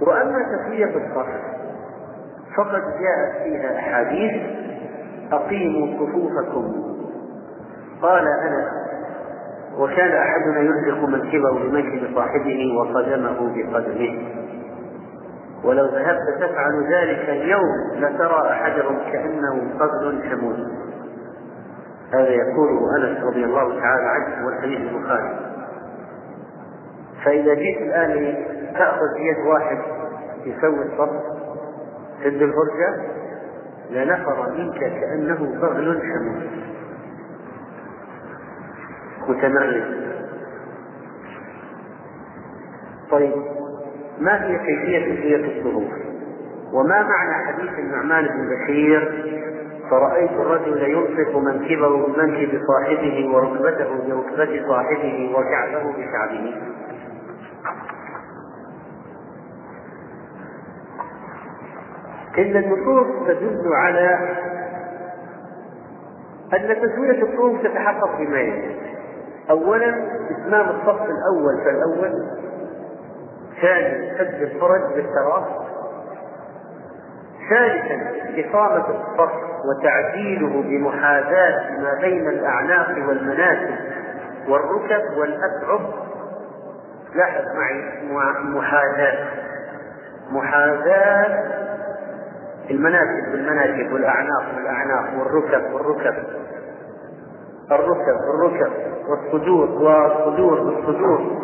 [0.00, 1.56] وأما تسوية الصف
[2.56, 4.32] فقد جاءت فيها أحاديث
[5.32, 6.82] أقيموا صفوفكم.
[8.02, 8.66] قال أنس
[9.78, 14.45] وكان أحدنا يلصق منكبه بمنكب صاحبه وصدمه بقدمه.
[15.66, 20.56] ولو ذهبت تفعل ذلك اليوم لترى أحدهم كأنه قبل شموس.
[22.14, 25.36] هذا يقوله أنس رضي الله تعالى عنه والحديث البخاري.
[27.24, 29.78] فإذا جئت الآن تأخذ بيد واحد
[30.44, 31.10] يسوي الصف
[32.24, 33.16] سد الفرجة
[33.90, 36.66] لنفر منك كأنه بغل شموس.
[39.28, 40.06] متمرد.
[43.10, 43.65] طيب.
[44.20, 45.92] ما هي كيفية تسوية الصفوف؟
[46.72, 49.26] وما معنى حديث النعمان بن بشير؟
[49.90, 56.54] فرأيت الرجل يلصق منكبه بمنكب صاحبه وركبته بركبة صاحبه وكعبه بكعبه
[62.38, 64.18] إن النصوص تدل على
[66.54, 68.76] أن تسوية الصفوف تتحقق بما يلي
[69.50, 69.94] أولا
[70.30, 72.26] إتمام الصف الأول فالأول
[73.60, 75.44] ثانيا سد الفرج بالتراص
[77.50, 79.32] ثالثا إقامة الصف
[79.68, 83.74] وتعديله بمحاذاة ما بين الأعناق والمناسب
[84.48, 85.80] والركب والأكعب
[87.14, 89.26] لاحظ معي محاذاة
[90.30, 91.44] محاذاة
[92.70, 96.14] المناكب بالمناكب والأعناق بالأعناق والركب والركب
[97.70, 98.72] الركب والركب
[99.08, 101.35] والصدور والصدور بالصدور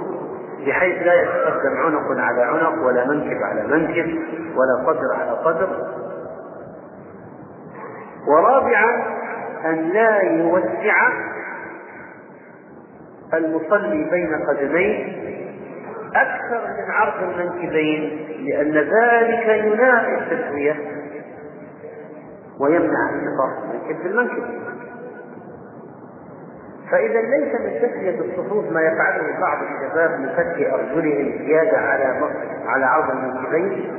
[0.66, 4.18] بحيث لا يتقدم عنق على عنق ولا منكب على منكب
[4.56, 5.68] ولا قدر على قدر.
[8.28, 9.02] ورابعا
[9.64, 11.08] أن لا يوسع
[13.34, 15.22] المصلي بين قدميه
[16.14, 20.76] أكثر من عرض المنكبين لأن ذلك ينافي التسوية
[22.60, 24.44] ويمنع انتقاص المنكب بالمنكب
[26.92, 32.30] فإذا ليس من تسوية الصفوف ما يفعله بعض الشباب من فتح أرجلهم زيادة على
[32.66, 33.92] على عرض المنكبين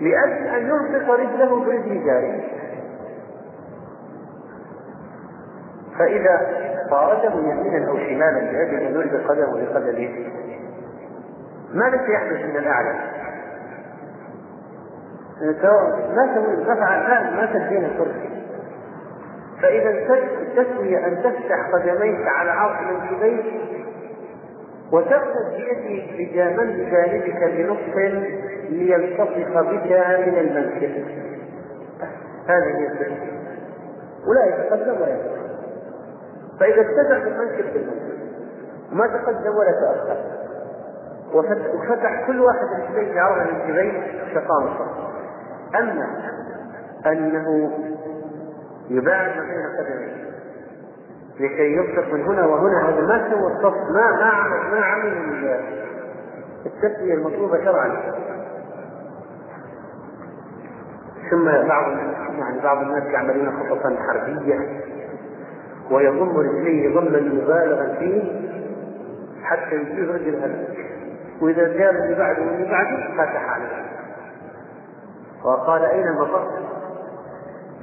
[0.00, 2.40] لأجل أن يلصق رجله برجل جاره
[5.98, 6.46] فإذا
[6.90, 10.10] طارده يمينا أو شمالا لأجل أن يلصق قدمه بقدمه
[11.74, 12.94] ماذا سيحدث من الأعلى؟
[15.40, 16.26] ما
[16.66, 18.39] ما فعل ما تدين الكرسي
[19.62, 23.44] فإذا التسوية أن تفتح قدميك على عرض منكبيك
[24.92, 27.96] وتأخذ بيدك من بجانبك بنصف
[28.68, 29.92] ليلتصق بك
[30.26, 31.04] من المنكب
[32.46, 33.40] هذه هي التسوية
[34.26, 35.40] ولا يتقدم ولا يتأخر
[36.60, 38.20] فإذا اتسع المنكب بالمنكب
[38.92, 40.40] وما تقدم ولا تأخر.
[41.34, 44.02] وفتح كل واحد من عرض المنكبين
[44.34, 45.10] شقام الصف
[45.74, 46.06] أما
[47.06, 47.70] أنه
[48.90, 50.30] يباعد ما بين قدميه
[51.40, 55.60] لكي ينفق من هنا وهنا هذا ما سوى الصف ما ما عمل ما عمل
[56.66, 57.96] التسويه المطلوبة شرعا.
[61.30, 61.92] ثم بعض
[62.38, 64.80] يعني بعض الناس يعملون خططا حربية
[65.90, 68.22] ويضم رجليه ضما مبالغا فيه
[69.42, 70.64] حتى يجيب رجل هذا
[71.40, 73.84] وإذا جاء اللي بعده واللي بعده فتح عليه.
[75.44, 76.48] وقال أين المفر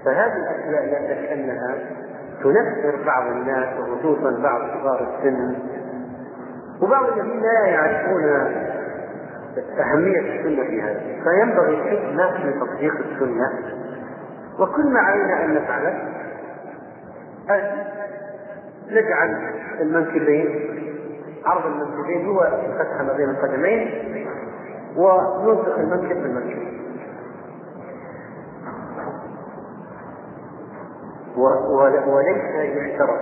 [0.05, 1.75] فهذه الأشياء لا شك أنها
[2.43, 5.55] تنفر بعض الناس وخصوصا بعض كبار السن.
[6.81, 8.23] وبعض الذين لا يعرفون
[9.79, 11.01] أهمية السنة في هذا.
[11.23, 13.51] فينبغي الحكمة في تطبيق السنة.
[14.59, 16.01] وكل ما علينا أن نفعله
[17.49, 17.61] أن
[18.91, 20.77] نجعل المنكبين
[21.45, 23.89] عرض المنكبين هو الفتحة ما بين القدمين
[24.97, 26.77] ونلصق المنكب بالمنكب
[31.37, 33.19] وليس يشترط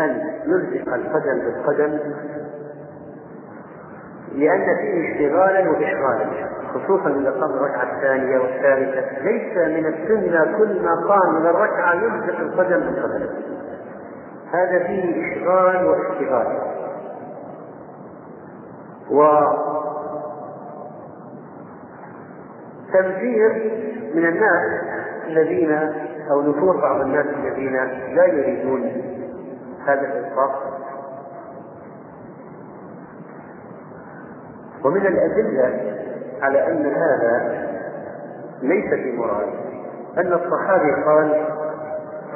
[0.00, 1.98] أن نلزق القدم بالقدم
[4.34, 6.26] لأن فيه اشتغالا وإشغالا
[6.74, 9.22] خصوصا إذا قام الركعة الثانية والثالثة.
[9.22, 13.26] ليس من السنة كل ما قام من الركعة يلزق القدم بالقدم.
[14.52, 16.58] هذا فيه إشغال واشتغال
[19.10, 19.22] و
[22.92, 23.72] تنفير
[24.14, 24.80] من الناس
[25.26, 25.92] الذين
[26.30, 27.72] أو نفور بعض الناس الذين
[28.14, 28.82] لا يريدون
[29.86, 30.78] هذا الإطلاق
[34.84, 35.94] ومن الأدلة
[36.42, 37.68] على أن هذا
[38.62, 39.48] ليس في مراد
[40.18, 41.46] أن الصحابي قال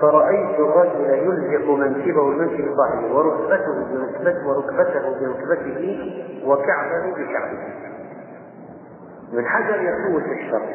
[0.00, 7.58] فرأيت الرجل يلزق منكبه بمنكب ظهره وركبته بركبته وركبته بركبته وكعبه بكعبه.
[9.32, 10.71] من حجر يقول في الشرع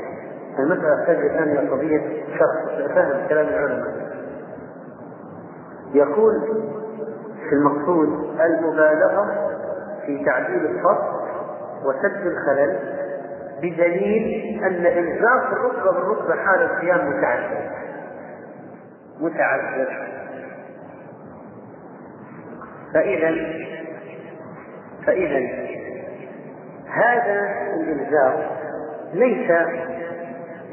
[0.60, 4.08] المسألة الآن إلى قضية شرح فهم كلام العلماء؟
[5.94, 6.34] يقول
[7.50, 9.54] في المقصود المبالغة
[10.06, 11.18] في تعديل الصف
[11.86, 12.80] وسد الخلل
[13.62, 17.70] بدليل أن إلزاق الركبة بالركبة حال القيام متعذر
[19.20, 20.08] متعذر
[22.94, 23.36] فإذا
[25.06, 25.68] فإذا
[26.88, 28.58] هذا الإلزاق
[29.14, 29.52] ليس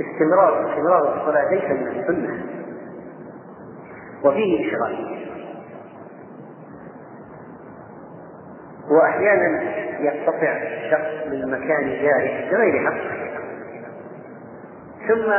[0.01, 2.45] استمرار استمرار الصلاة ليس من السنة.
[4.25, 5.15] وفيه إشغال
[8.91, 9.63] وأحيانا
[10.01, 13.25] يقتطع الشخص من مكان جارح بغير حق.
[15.09, 15.31] ثم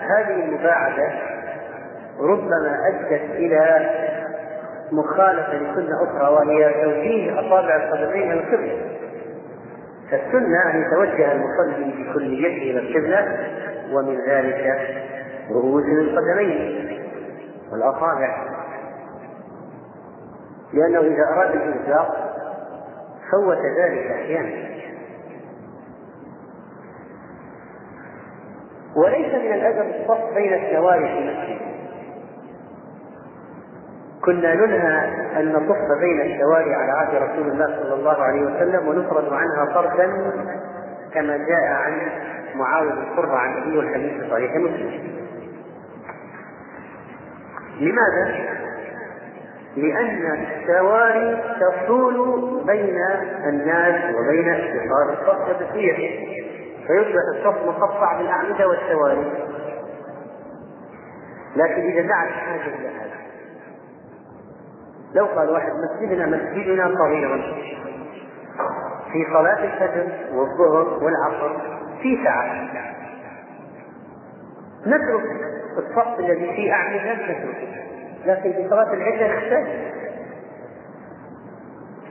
[0.00, 1.12] هذه المباعدة
[2.20, 3.90] ربما أدت إلى
[4.92, 8.78] مخالفة لسنة أخرى وهي توجيه أصابع القدمين إلى القبلة
[10.10, 13.38] فالسنة أن يتوجه المصلي بكليته إلى القبلة
[13.92, 14.78] ومن ذلك
[15.50, 16.88] رؤوس القدمين
[17.72, 18.48] والأصابع.
[20.72, 22.34] لأنه إذا أراد الإنفاق
[23.30, 24.68] فوت ذلك أحيانا.
[28.96, 31.68] وليس من الأدب الصف بين السواري في المسجد.
[34.24, 34.98] كنا ننهى
[35.40, 40.32] أن نصف بين الشوارع على عهد رسول الله صلى الله عليه وسلم ونفرد عنها فردا
[41.14, 42.00] كما جاء عن
[42.56, 45.18] معاوية القرة عن أبي والحديث في صحيح مسلم.
[47.80, 48.48] لماذا؟
[49.76, 52.98] لأن الشوارع تطول بين
[53.48, 55.94] الناس وبين اتصال الصف وتسوية
[56.86, 59.24] فيصبح الصف مقطع بالأعمدة والشوارع.
[61.56, 63.18] لكن إذا دعت الحاجة إلى هذا
[65.14, 67.54] لو قال واحد مسجدنا مسجدنا صغير
[69.12, 71.56] في صلاة الفجر والظهر والعصر
[72.02, 72.68] في ساعة.
[74.86, 75.22] نترك
[75.78, 77.48] الصف الذي فيه أعمدة نتركه
[78.26, 79.68] لكن في صلاة العشاء يختلف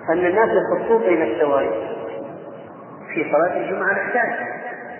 [0.09, 1.71] أن الناس يخصون بين الشوارع
[3.13, 4.47] في صلاة الجمعة نحتاج.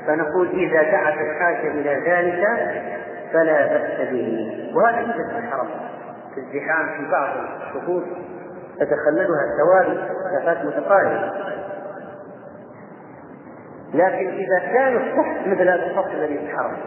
[0.08, 2.47] فنقول إذا دعت الحاجة إلى ذلك
[3.34, 4.71] فلا بأس به.
[4.76, 5.67] وهذا يوجد في الحرم.
[6.36, 7.30] في الزحام في بعض
[7.62, 8.04] الصفوف
[8.80, 11.32] تتخللها السواري مسافات متقاربة
[13.93, 16.78] لكن إذا كان الصف مثل هذا الصف الذي الحرم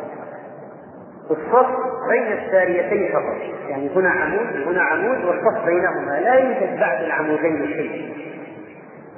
[1.30, 1.66] الصف
[2.08, 3.68] بين الساريتين فقط.
[3.68, 6.20] يعني هنا عمود هنا عمود والصف بينهما.
[6.20, 8.14] لا يوجد بعد العمودين شيء.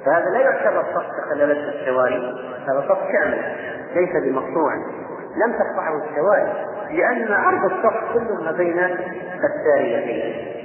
[0.05, 2.33] فهذا لا يعتبر صف تخللته السواري.
[2.67, 3.41] هذا صف كامل
[3.95, 4.73] ليس بمقطوع.
[5.45, 6.53] لم تقطعه السواري
[6.91, 8.79] لأن عرض الصف كله ما بين
[9.43, 10.62] الساريتين.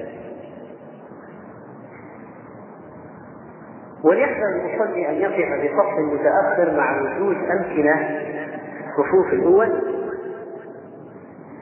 [4.04, 7.94] وليحذر المصلي أن يقف بصف متأخر مع وجود أمكنة
[8.88, 9.82] الصفوف الأول.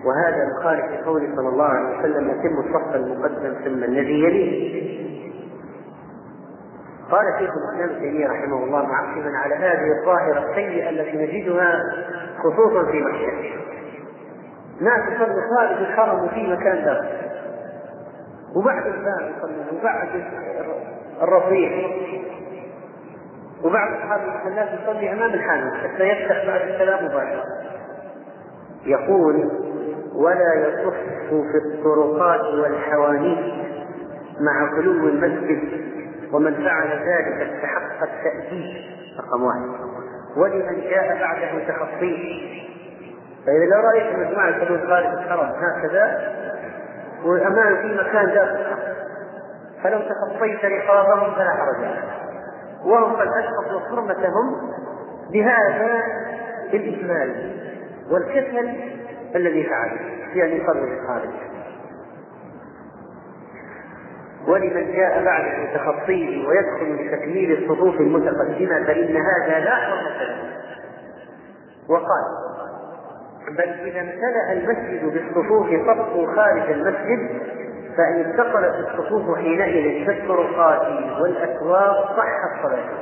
[0.05, 4.87] وهذا مخالف لقوله صلى الله عليه وسلم يتم الصف المقدم ثم الذي يليه.
[7.11, 11.81] قال شيخ الإسلام ابن تيمية رحمه الله معقبا على هذه الظاهرة السيئة التي نجدها
[12.38, 13.33] خصوصا في مكة.
[14.81, 17.25] ناس يصلوا خارج الحرم وفي مكان داخل.
[18.57, 20.09] وبعد الباب يصلون وبعد
[21.23, 21.71] الرفيع
[23.65, 27.44] وبعض اصحاب المحلات يصلي أمام الحانوت حتى يفتح بعد السلام مباشرة.
[28.87, 29.50] يقول
[30.15, 30.94] ولا يصف
[31.31, 33.54] في الطرقات والحوانيت
[34.40, 35.87] مع خلو المسجد
[36.33, 38.77] ومن فعل ذلك استحق التأديب
[39.19, 39.87] رقم واحد.
[40.37, 42.57] ولمن جاء بعده تخطيه
[43.46, 46.37] فإذا لو رأيت مجموعة يصلون خارج الحرم هكذا
[47.25, 48.77] والأمان في مكان لا
[49.83, 51.87] فلو تخطيت رقابهم فلا حرج
[52.85, 54.71] وهم قد أشرفوا حرمتهم
[55.33, 56.02] بهذا
[56.75, 57.52] الإجمال
[58.10, 58.75] والكسل
[59.35, 60.00] الذي فعله
[60.35, 61.31] يعني قبل الخارج
[64.46, 70.37] ولمن جاء بعد تخطيه ويدخل بتكميل الصفوف المتقدمة فإن هذا لا حرمة له.
[71.88, 72.56] وقال
[73.51, 77.29] بل إذا امتلأ المسجد بالصفوف صفوا خارج المسجد
[77.97, 80.87] فإن اتصلت الصفوف حينئذ كالطرقات
[81.21, 82.99] والأسواق صحت صلاته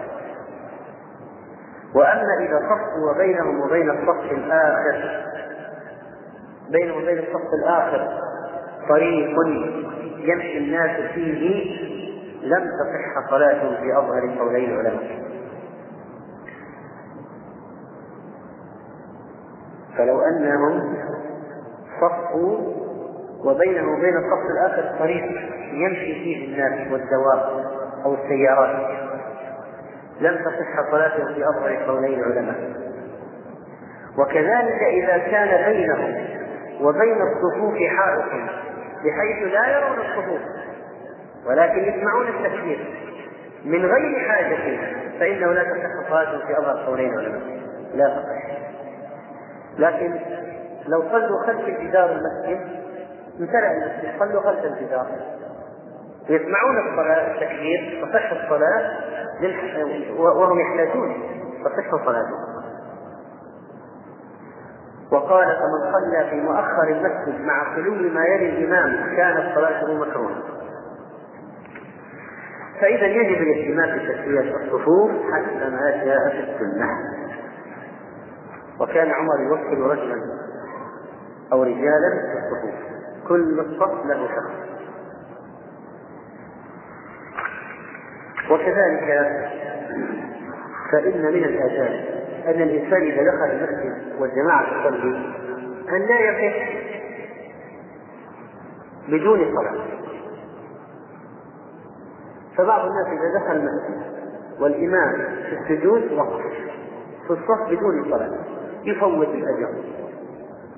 [1.94, 5.24] وأما إذا صفوا وبينهم وبين الصف الآخر
[6.70, 8.08] بينهم وبين الصف الآخر
[8.88, 9.36] طريق
[10.18, 11.74] يمشي الناس فيه
[12.42, 15.33] لم تصح صلاة في أظهر قولي العلماء.
[19.98, 20.96] فلو أنهم
[22.00, 22.58] صفوا
[23.44, 25.24] وبينه وبين الصف الآخر طريق
[25.72, 27.64] يمشي فيه الناس والدواب
[28.04, 29.04] أو السيارات
[30.20, 32.84] لم تصح صلاته في أظهر قولي العلماء
[34.18, 36.26] وكذلك إذا كان بينهم
[36.80, 38.24] وبين الصفوف حائط
[39.04, 40.40] بحيث لا يرون الصفوف
[41.46, 42.94] ولكن يسمعون التكبير
[43.64, 44.78] من غير حاجة
[45.20, 47.40] فإنه لا تصح صلاته في أظهر قولي العلماء
[47.94, 48.63] لا تصح
[49.78, 50.20] لكن
[50.86, 52.60] لو صلوا خلف جدار المسجد
[53.40, 55.06] امتلأ المسجد صلوا خلف الجدار.
[56.28, 58.90] يسمعون الصلاة التكبير تصح الصلاة
[60.18, 61.14] وهم يحتاجون
[61.64, 62.54] تصح صلاتهم
[65.12, 70.42] وقال فمن صلى في مؤخر المسجد مع خلو ما يلي الإمام كانت صلاته مكروهة.
[72.80, 76.86] فإذا يجب الاهتمام بتسوية الصفوف حتى ما جاء في السنة.
[78.80, 80.16] وكان عمر يوكل رجلا
[81.52, 82.74] أو رجالا في الصفوف
[83.28, 84.74] كل صف له شخص.
[88.50, 89.08] وكذلك
[90.92, 92.14] فإن من الآداب
[92.46, 95.16] أن الإنسان إذا دخل المسجد والجماعة تصلي
[95.88, 96.54] أن لا يقف
[99.08, 99.84] بدون صلاة.
[102.56, 104.14] فبعض الناس إذا دخل المسجد
[104.60, 106.42] والإمام في السجود وقف
[107.26, 108.53] في الصف بدون صلاة.
[108.84, 109.68] يفوت الأجر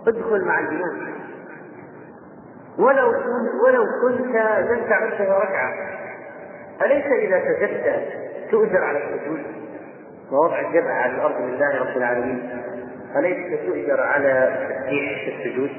[0.07, 1.17] ادخل مع الإمام
[2.79, 3.09] ولو
[3.65, 4.37] ولو كنت
[4.71, 5.75] لم تعده ركعة
[6.85, 8.03] أليس إذا سجدت
[8.51, 9.41] تؤجر على السجود
[10.33, 12.51] ووضع الجبهة على الأرض لله رب العالمين
[13.17, 15.71] أليس تؤجر على التسبيح في السجود؟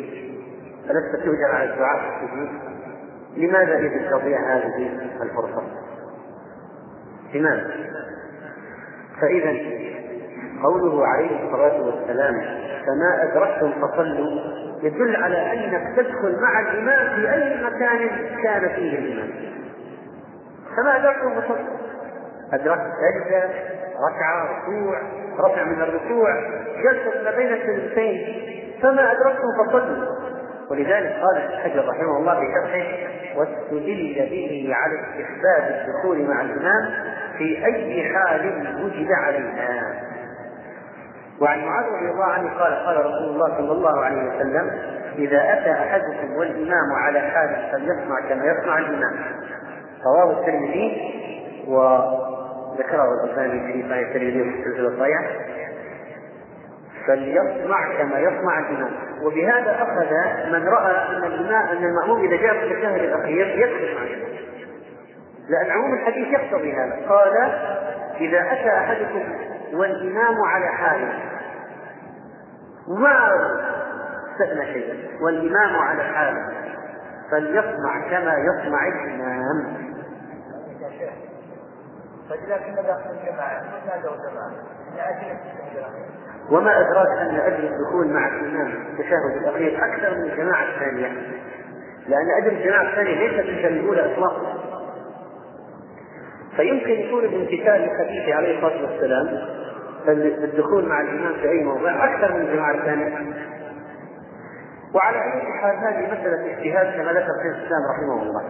[0.90, 2.50] ألست تؤجر على الدعاء في السجود؟
[3.38, 5.64] لماذا إذا تضيع هذه الفرصة؟
[7.34, 7.72] لماذا؟
[9.22, 9.52] فإذا
[10.64, 12.36] قوله عليه الصلاة والسلام
[12.86, 14.41] فما أدركتم فصلوا
[14.84, 18.10] يدل على أنك تدخل مع الإمام في أي مكان
[18.43, 19.30] كان فيه الإمام.
[20.78, 21.78] فما أدركتم فصلوا
[22.53, 23.49] أدركت سجدة
[24.10, 25.01] ركعة ركوع
[25.39, 26.30] رفع من الركوع
[26.84, 28.41] جلسة ما بين السجدتين
[28.82, 30.05] فما أدركتم فصلوا
[30.72, 32.88] ولذلك قال ابن حجر رحمه الله في شرحه
[33.39, 36.89] واستدل به على استحباب الدخول مع الإمام
[37.38, 39.93] في أي حال وجد عليها
[41.42, 44.72] وعن معاذ رضي الله عنه قال قال رسول الله صلى الله عليه وسلم
[45.18, 49.16] إذا أتى أحدكم والإمام على حال فليصنع كما يصنع الإمام.
[50.06, 51.14] رواه الترمذي
[51.68, 55.24] وذكره الألباني في صحيح الترمذي في السلسلة الصحيحة.
[57.08, 58.92] فليصنع كما يصنع الإمام.
[59.24, 60.14] وبهذا أخذ
[60.52, 63.46] من رأى أن الإمام أن المأموم إذا جاء في الشهر الأخير
[63.96, 64.38] مع الإمام.
[65.50, 67.10] لأن عموم الحديث يقتضي هذا.
[67.10, 67.38] قال
[68.20, 69.24] إذا أتى أحدكم
[69.74, 71.13] والإمام على حاله.
[72.88, 73.30] ما
[74.32, 75.24] استثنى شيئا.
[75.24, 76.51] والإمام على حاله.
[77.32, 79.88] فليصنع كما يصنع الإمام.
[82.47, 83.63] داخل الجماعة
[84.26, 84.57] جماعة
[86.51, 91.07] وما أدراك أن أجر الدخول مع الإمام التشهد الأخير أكثر من الجماعة الثانية
[92.07, 94.66] لأن أجر الجماعة الثانية ليست مثل الأولى إطلاقا.
[96.58, 99.28] فيمكن يكون الامتثال لخليفه عليه الصلاة والسلام
[100.43, 103.18] الدخول مع الإمام في أي موضع أكثر من الجماعه الثانية
[104.93, 108.43] وعلى أي حال هذه مسألة اجتهاد كما ذكر شيخ الإسلام رحمه الله.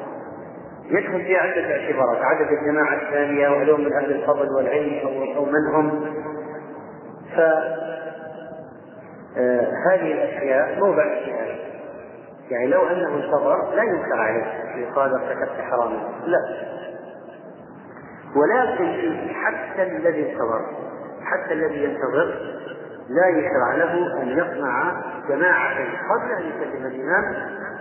[0.86, 4.99] يدخل فيها عدة اعتبارات عدد الجماعة الثانية وعلوم من أهل الفضل والعلم
[5.36, 6.14] أو من هم.
[7.36, 7.39] ف
[9.39, 11.58] آه، هذه الأشياء موضع اجتهاد.
[12.49, 14.45] يعني لو أنه انتظر لا ينكر عليه.
[14.76, 15.99] يقال ارتكبت حراما.
[16.26, 16.39] لا.
[18.38, 20.66] ولكن حتى الذي انتظر
[21.24, 22.34] حتى الذي ينتظر
[23.10, 25.76] لا يشرع له أن يصنع جماعة
[26.10, 27.36] قبل أن يسلم الإمام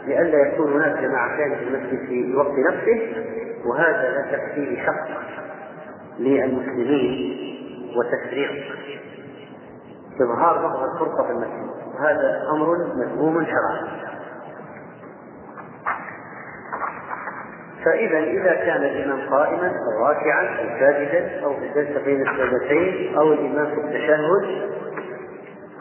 [0.07, 3.13] لئلا يكون هناك جماعتان في المسجد في الوقت نفسه
[3.65, 5.09] وهذا لا تكفيه حق
[6.19, 7.37] للمسلمين
[7.97, 8.51] وتفريق.
[10.21, 14.06] إظهار بعض الفرقة في المسجد وهذا أمر مذموم شرعا.
[17.87, 23.33] فإذا إذا كان الإمام قائما أو راكعا أو ساجدا أو في الجلسة بين السجدتين أو
[23.33, 24.67] الإمام في التشهد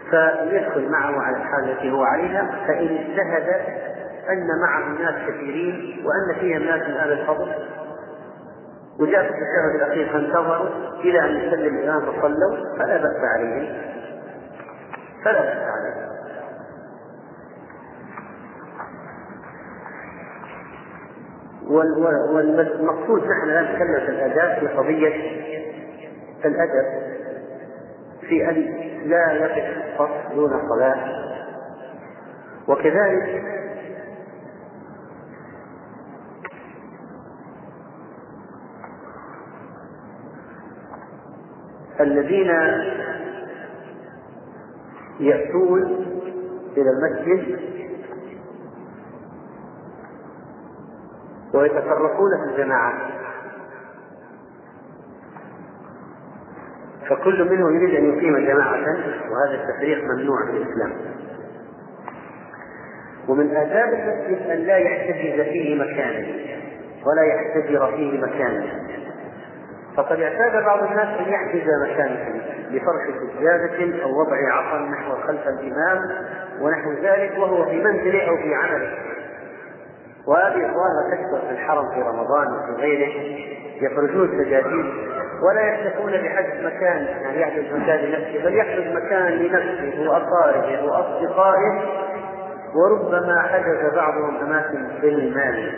[0.09, 3.61] فيدخل معه على الحال التي هو عليها فإن اجتهد
[4.29, 7.51] أن معه ناس كثيرين وأن فيهم ناس من أهل الفضل.
[8.99, 10.69] وجاء في التشهد الأخير فانتظروا
[11.03, 13.75] إلى أن يسلم الإمام فصلوا فلا بأس عليهم.
[15.23, 16.14] فلا بأس عليهم.
[21.70, 25.13] والمقصود نحن لا نتكلم في الاداب في قضية
[26.45, 26.86] الأدب
[28.30, 28.55] في أن
[29.09, 31.26] لا يقف الصف دون الصلاه
[32.68, 33.43] وكذلك
[41.99, 42.51] الذين
[45.20, 45.84] يأتون
[46.78, 47.59] إلى المسجد
[51.55, 52.95] ويتفرقون في الجماعات
[57.09, 58.83] فكل منهم يريد أن يقيم جماعة
[59.31, 60.91] وهذا التفريق ممنوع في الإسلام.
[63.27, 66.27] ومن آداب المسجد أن لا يحتجز فيه مكانا
[67.05, 68.63] ولا يحتجر فيه مكانا
[69.97, 72.41] فقد اعتاد بعض الناس أن يحجز مكانه
[72.71, 75.99] بفرش سجادة أو وضع عصا نحو خلف الإمام
[76.61, 78.97] ونحو ذلك وهو في منزله أو في عمله.
[80.28, 83.39] وهذه ظاهرة تكثر في الحرم في رمضان وفي غيره
[83.82, 84.93] يخرجون سجادين
[85.41, 91.82] ولا يكتفون بحجز مكان يعني يحجز مكان لنفسه بل يحجز مكان لنفسه وأقاربه وأصدقائه.
[92.76, 95.73] وربما حجز بعضهم أماكن بالمال.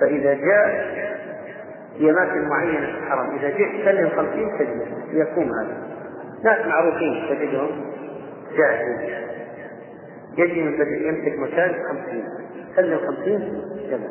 [0.00, 0.94] فإذا جاء
[1.98, 5.76] في أماكن معينة في الحرم إذا جئت تسلم خمسين تجلس يقوم هذا.
[6.44, 7.70] ناس معروفين تجدهم
[8.56, 9.23] جاهزين.
[10.38, 12.24] يجي يمسك مكان خمسين.
[12.76, 14.08] سلم خمسين جمع.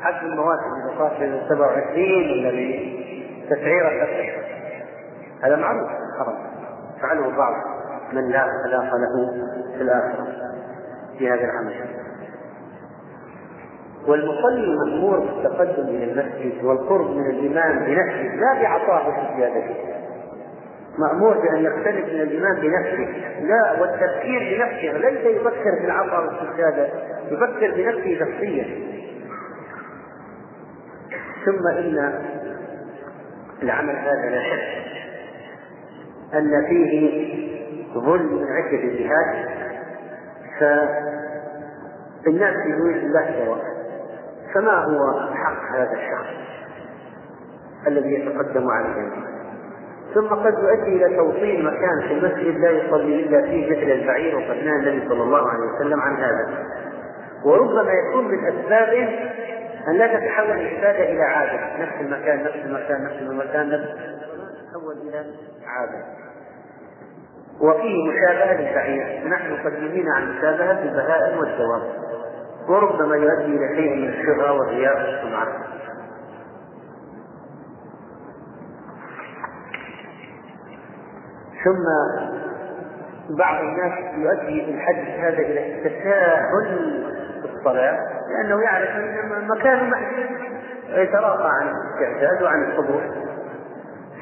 [0.00, 2.50] حسب المواسم إذا صار في 27 ولا
[3.46, 4.42] بتسعيرة الأسئلة
[5.42, 6.36] هذا معروف في الحرم
[7.02, 7.54] فعله بعض
[8.12, 9.44] من لا خلاق له
[9.76, 10.26] في الآخرة
[11.18, 11.74] في هذا العمل.
[14.08, 19.74] والمصلي مأمور بالتقدم إلى المسجد والقرب من الإمام بنفسه لا بعطائه زيادته.
[20.98, 23.08] مأمور بأن يقترب من الإمام بنفسه.
[23.40, 26.88] لا والتفكير بنفسه ليس يفكر في العطاء والسجادة
[27.30, 28.66] يفكر بنفسه شخصيا.
[31.44, 32.22] ثم إن
[33.62, 34.82] العمل هذا لا شك
[36.34, 37.34] أن فيه
[37.94, 39.62] ظلم من عدة جهات.
[42.24, 43.62] فالناس في الله سواء
[44.54, 46.34] فما هو حق هذا الشخص
[47.86, 49.31] الذي يتقدم عليهم
[50.14, 54.56] ثم قد يؤدي إلى توصيل مكان في المسجد لا يصلي إلا فيه مثل البعير وقد
[54.64, 56.48] نهى النبي صلى الله عليه وسلم عن هذا.
[57.44, 59.08] وربما يكون من أسبابه
[59.88, 61.82] أن لا تتحول العبادة إلى عادة.
[61.82, 65.24] نفس المكان نفس المكان نفس المكان نفس تتحول إلى
[65.66, 66.04] عادة.
[67.60, 69.28] وفيه مشابهة للبعير.
[69.28, 71.82] نحن قد نهينا عن مشابهة البهائم والدواب.
[72.68, 75.71] وربما يؤدي إلى شيء من الشبهه والرياء والسمعه
[81.64, 81.86] ثم
[83.38, 87.04] بعض الناس يؤدي الحدث هذا إلى التساهل
[87.44, 87.98] الصلاة
[88.30, 90.26] لأنه يعرف أن مكانه محدود
[90.94, 93.02] ويتراقى عن الاستعداد وعن الحضور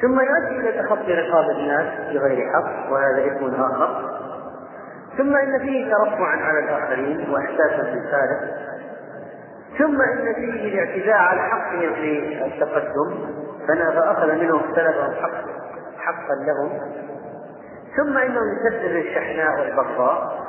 [0.01, 4.21] ثم يؤدي إلى تخطي رقاب الناس بغير حق وهذا اثم آخر.
[5.17, 8.39] ثم إن فيه ترفعا على الآخرين واحساسا بالفارق.
[9.77, 13.15] ثم إن فيه الاعتداء على حقهم في التقدم.
[13.67, 15.31] فاخذ منهم سلبهم حق
[15.97, 16.79] حقا لهم.
[17.97, 20.41] ثم إنه يسبب الشحناء والبغضاء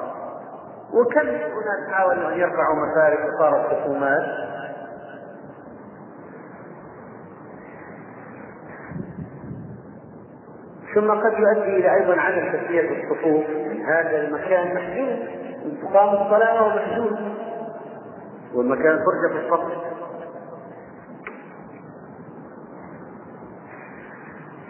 [0.93, 4.53] وكم اناس حاولوا أن يرفعوا مفارق وصارت خصومات
[10.95, 13.45] ثم قد يؤدي إلى أيضا عدم تسويه الصفوف
[13.87, 14.75] هذا المكان.
[14.75, 15.29] محدود
[15.65, 17.19] انتقام الصلاة وهو محدود
[18.55, 19.92] والمكان فرجة في الصف.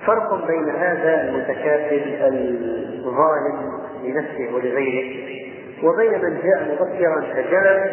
[0.06, 2.02] فرق بين هذا المتكاسل
[3.04, 5.32] الظالم لنفسه ولغيره
[5.82, 7.92] وبين من جاء مبكرا فجلس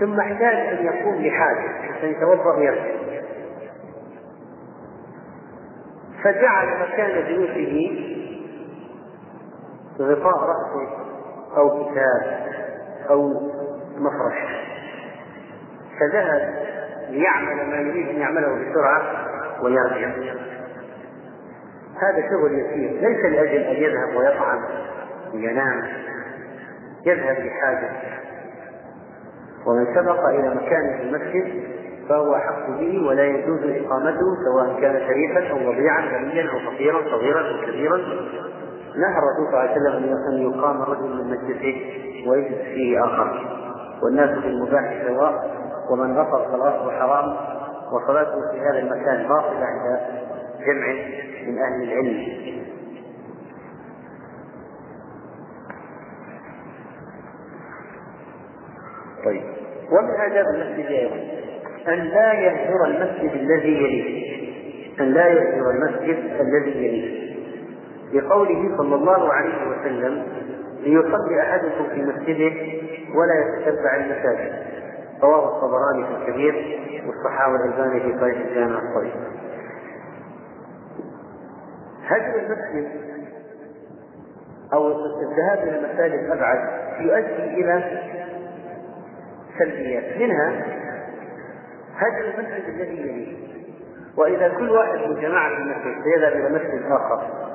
[0.00, 2.98] ثم احتاج أن يقوم لحاجه حتى يتوضأ ويرجع.
[6.24, 7.90] فجعل مكان جلوسه
[10.00, 10.88] غطاء رأسه
[11.56, 12.46] أو كتاب
[13.10, 13.28] أو
[13.96, 14.38] مفرش.
[16.00, 16.54] فذهب
[17.10, 19.02] ليعمل ما يريد أن يعمله بسرعة
[19.62, 20.12] ويرجع.
[22.02, 22.90] هذا شغل يسير.
[22.90, 24.64] ليس لأجل أن يذهب ويطعم
[25.34, 25.82] وينام.
[27.06, 27.90] يذهب لحاجة.
[29.66, 31.62] ومن سبق إلى مكان في المسجد
[32.08, 37.40] فهو أحق به ولا يجوز إقامته سواء كان شريفا أو وضيعا غنيا أو فقيرا صغيرا
[37.40, 37.96] أو كبيرا.
[38.96, 41.76] نهى الرسول صلى الله عليه وسلم أن يقام رجل من مجلسه
[42.28, 43.58] ويجلس فيه آخر.
[44.02, 45.50] والناس في المباح سواء.
[45.90, 47.36] ومن غفر صلاته حرام.
[47.92, 50.00] وصلاته في هذا المكان باطلة عند
[50.66, 50.92] جمع
[51.46, 52.48] من أهل العلم.
[59.24, 59.42] طيب.
[59.90, 61.16] ومن آداب المسجد أيضا
[61.88, 64.38] أن لا يهجر المسجد الذي يليه.
[65.00, 67.28] أن لا يهجر المسجد الذي يليه.
[68.12, 70.22] لقوله صلى الله عليه وسلم
[70.80, 72.52] ليصلي أحدكم في مسجده
[73.14, 74.52] ولا يتتبع المساجد.
[75.22, 79.47] رواه الطبراني في الكبير والصحابة الألباني في صحيح الجامع الصغير
[82.08, 82.88] هجر المسجد
[84.72, 84.88] أو
[85.22, 86.58] الذهاب إلى المساجد أبعد
[87.00, 87.84] يؤدي إلى
[89.58, 90.18] سلبيات.
[90.18, 90.64] منها
[91.96, 93.36] هجر المسجد الذي يليه.
[94.16, 97.48] وإذا كل واحد من جماعة المسجد سيذهب إلى مسجد آخر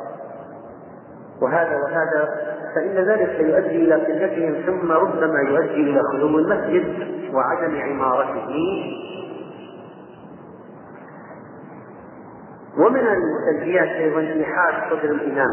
[1.42, 2.30] وهذا وهذا
[2.76, 8.50] فإن ذلك سيؤدي إلى قلتهم ثم ربما يؤدي إلى خلو المسجد وعدم عمارته.
[12.78, 15.50] ومن السلبيات أيضا إيحاء صدر الإمام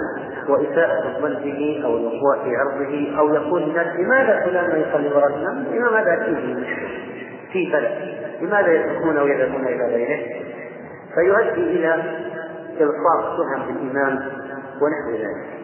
[0.48, 5.26] وإساءة الظن به أو الوقوع في عرضه أو يقول الناس لماذا فلان ما يصلي وراء
[5.28, 6.64] الامام؟ الامام هذا أكيد
[7.52, 7.90] في بلد
[8.40, 10.20] لماذا يتركونه ويذهبون إلى غيره؟
[11.14, 11.94] فيؤدي إلى
[12.80, 14.18] الصاق تهم بالإمام
[14.82, 15.60] ونحو ذلك.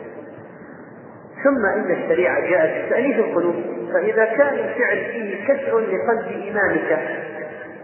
[1.44, 3.54] ثم إن الشريعة جاءت بتاليف القلوب
[3.92, 6.98] فإذا كان الفعل فيه كسر لقلب إمامك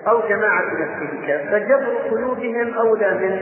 [0.09, 3.33] أو جماعة نفسك فجبر قلوبهم أولى من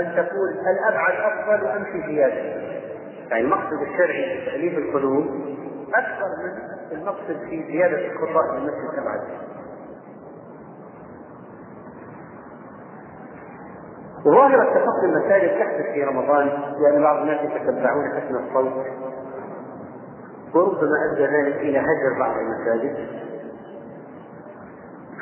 [0.00, 2.66] أن تقول الأبعد أفضل أم في زيادة.
[3.30, 5.26] يعني المقصد الشرعي في تأليف القلوب
[5.94, 9.20] أكثر من المقصد في زيادة الخطأ للمسجد الأبعد
[14.24, 16.46] ظاهرة تخطي المساجد تحدث في رمضان
[16.80, 18.86] لأن بعض الناس يتتبعون حسن الصوت.
[20.54, 23.25] وربما أدى ذلك إلى هجر بعض المساجد.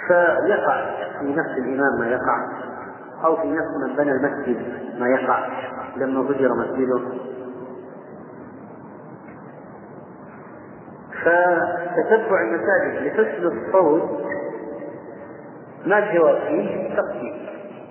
[0.08, 0.90] فيقع
[1.20, 2.64] في نفس الإمام ما يقع
[3.24, 4.56] أو في نفس من بنى المسجد
[5.00, 5.48] ما يقع
[5.96, 7.00] لما هجر مسجده.
[11.24, 14.24] فتتبع المساجد لحسن الصوت
[15.86, 17.46] ما الجواب فيه؟ تقسيم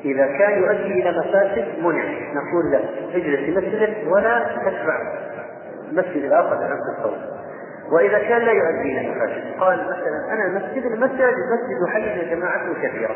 [0.06, 2.04] إذا كان يؤدي إلى مفاسد منع.
[2.34, 2.80] نقول له
[3.14, 4.98] اجلس في مسجدك ولا تتبع
[5.90, 7.33] المسجد الآخر بنفس الصوت.
[7.92, 13.16] وإذا كان لا يؤدي إلى مفاسد قال مثلا أنا المسجد المسجد المسجد حي جماعته كثيرة.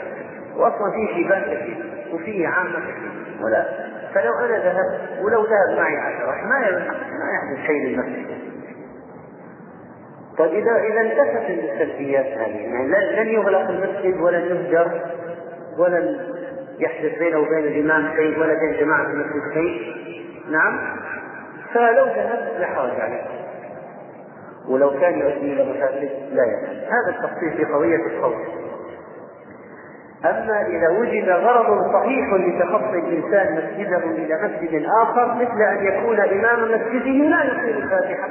[0.58, 1.78] وأصلا فيه شيبان كثير
[2.14, 3.12] وفيه عامة كثير.
[3.44, 3.66] ولا.
[4.14, 6.60] فلو أنا ذهبت ولو ذهب معي عشرة ما
[7.20, 8.38] ما يحدث شيء للمسجد.
[10.38, 15.02] طيب إذا إذا انتفت السلبيات هذه يعني لن يغلق المسجد ولن يهجر
[15.78, 16.18] ولن
[16.80, 19.96] يحدث بينه وبين الإمام شيء ولا بين جماعة المسجد شيء.
[20.52, 20.80] نعم.
[21.74, 23.37] فلو ذهب لا حرج عليه
[24.70, 28.36] ولو كان يؤدي إلى مفاسد لا يفعل هذا التفصيل في قضية الصوت.
[30.26, 36.64] أما إذا وجد غرض صحيح لتخطي الإنسان مسجده إلى مسجد آخر مثل أن يكون إمام
[36.64, 38.30] مسجده لا يقيم الفاتحة.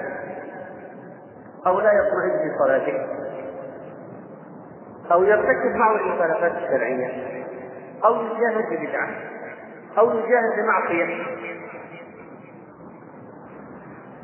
[1.67, 3.07] أو لا يطمئن في صلاته.
[5.13, 7.11] أو يرتكب معه المخالفات الشرعية.
[8.05, 9.09] أو يجاهد ببدعه
[9.99, 11.15] أو يجاهد بمعصيه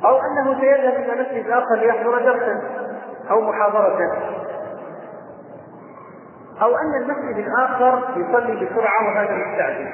[0.05, 2.61] أو أنه سيذهب إلى مسجد آخر ليحضر درسا
[3.31, 3.99] أو محاضرة.
[6.63, 9.89] أو أن المسجد الآخر يصلي بسرعة وهذا مستعجل.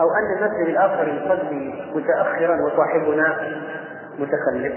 [0.00, 3.36] أو أن المسجد الآخر يصلي متأخرا وصاحبنا
[4.18, 4.74] متخلف.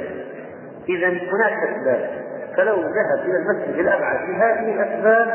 [0.90, 2.10] إذا هناك أسباب.
[2.58, 5.28] فلو ذهب إلى المسجد الأبعد بهذه الأسباب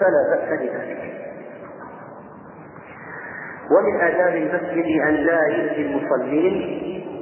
[0.00, 1.12] فلا بأس بذلك
[3.70, 7.15] ومن آداب المسجد أن لا يؤذي المصلين.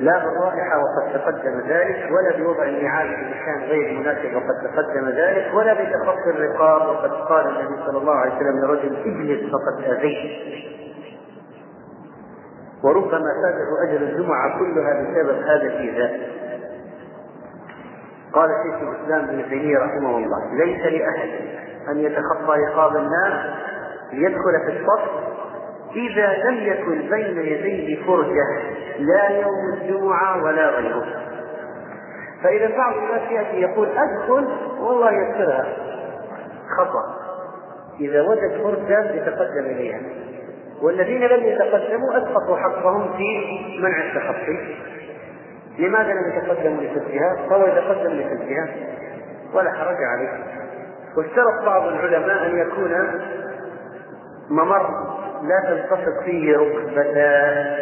[0.00, 5.54] لا بالرائحة وقد تقدم ذلك ولا بوضع النعال في مكان غير مناسب وقد تقدم ذلك
[5.54, 10.42] ولا بتخطي الرقاب وقد قال النبي صلى الله عليه وسلم لرجل اجلس فقد أذيت.
[12.84, 16.20] وربما فاته اجر الجمعة كلها بسبب هذا الإيذاء
[18.32, 21.28] قال شيخ الإسلام ابن تيمية رحمه الله ليس لأحد
[21.88, 23.54] أن يتخطى رقاب الناس
[24.12, 25.10] ليدخل في الصف
[25.96, 28.44] إذا لم يكن بين يديه فرجة
[28.98, 31.04] لا يوم الجمعة ولا غيره.
[32.42, 34.48] فإذا بعض الناس يأتي يقول أدخل
[34.80, 35.66] والله يسرها
[36.78, 37.16] خطأ.
[38.00, 40.00] إذا وجد فرجة يتقدم إليها.
[40.82, 44.76] والذين لم يتقدموا أسقطوا حقهم في منع التخطي.
[45.78, 48.68] لماذا لم يتقدموا لسدها؟ فهو يتقدم لسدها
[49.54, 50.44] ولا حرج عليه.
[51.16, 53.20] واشترط بعض العلماء أن يكون
[54.50, 55.11] ممر
[55.42, 57.76] لا تلتصق فيه ركبتا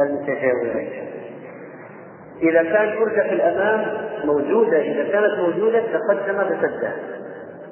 [0.00, 1.04] المتجاورين
[2.42, 6.92] إذا كان فرجة الأمام موجودة إذا كانت موجودة تقدم بسدها.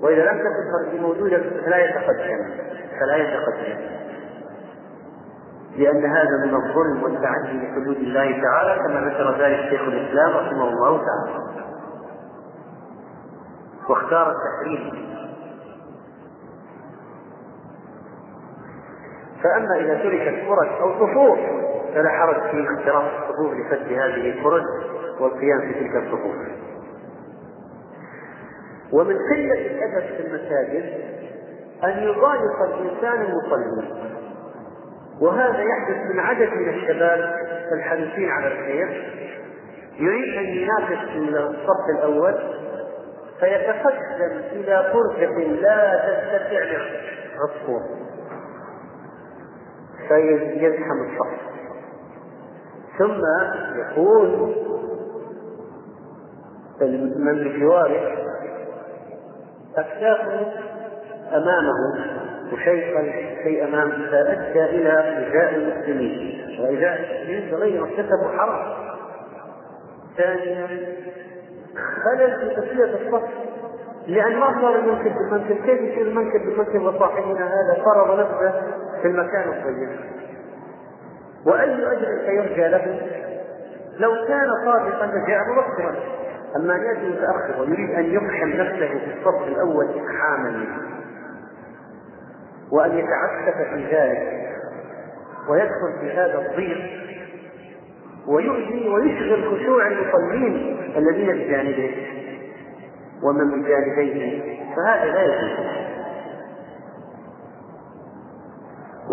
[0.03, 2.51] وإذا لم تكن موجودة فلا يتقدم
[3.01, 3.81] فلا يتقدم.
[5.77, 10.99] لأن هذا من الظلم والتعدي لحدود الله تعالى كما ذكر ذلك شيخ الإسلام رحمه الله
[10.99, 11.43] تعالى.
[13.89, 15.12] واختار التحريم.
[19.43, 21.38] فأما إذا تركت فرج أو صفوف
[21.95, 24.62] فلا حرج في اختراق الصفوف لسد هذه الفرج
[25.20, 26.34] والقيام في تلك الصفوف.
[28.93, 31.12] ومن قلة الأدب في المساجد
[31.84, 34.03] أن يضايق الإنسان المصلين
[35.20, 37.34] وهذا يحدث من عدد من الشباب
[37.72, 39.12] الحريصين على الخير
[39.99, 42.34] يريد أن ينافس الصف الأول
[43.40, 46.80] فيتقدم إلى فرجة لا تستطيع
[47.38, 48.02] عصفور
[50.09, 51.43] فيزحم الصف.
[52.99, 53.23] ثم
[53.81, 54.55] يكون
[57.17, 58.13] من بجواره
[59.77, 60.53] أكتافه
[61.33, 61.73] أمامه
[62.53, 66.43] وشيء شيء أمامه فأدى إلى إيذاء المسلمين.
[66.61, 68.93] وإيذاء المسلمين فغير ارتكبوا حرام
[70.17, 70.67] ثانيا
[72.05, 73.29] خلل في تسوية الصف
[74.07, 78.63] لأن ما صار المنكب بالمنكب كيف يصير المنكب بالمنكب وصاحبنا هذا؟ فرض نفسه
[79.03, 79.89] في المكان الطيب.
[81.47, 83.01] وأي أجر سيرجى له
[83.99, 85.95] لو كان صادقا لجاء مبكرا.
[86.57, 90.67] أما أن يأتي متأخر ويريد أن يقحم نفسه في الصف الأول إقحاما
[92.73, 94.53] وأن يتعسف في ذلك
[95.49, 96.79] ويدخل في هذا الضيق
[98.27, 101.95] ويؤذي ويشغل خشوع المصلين الذين بجانبه.
[103.23, 104.43] ومن بجانبيه
[104.77, 105.82] فهذا لا يجوز.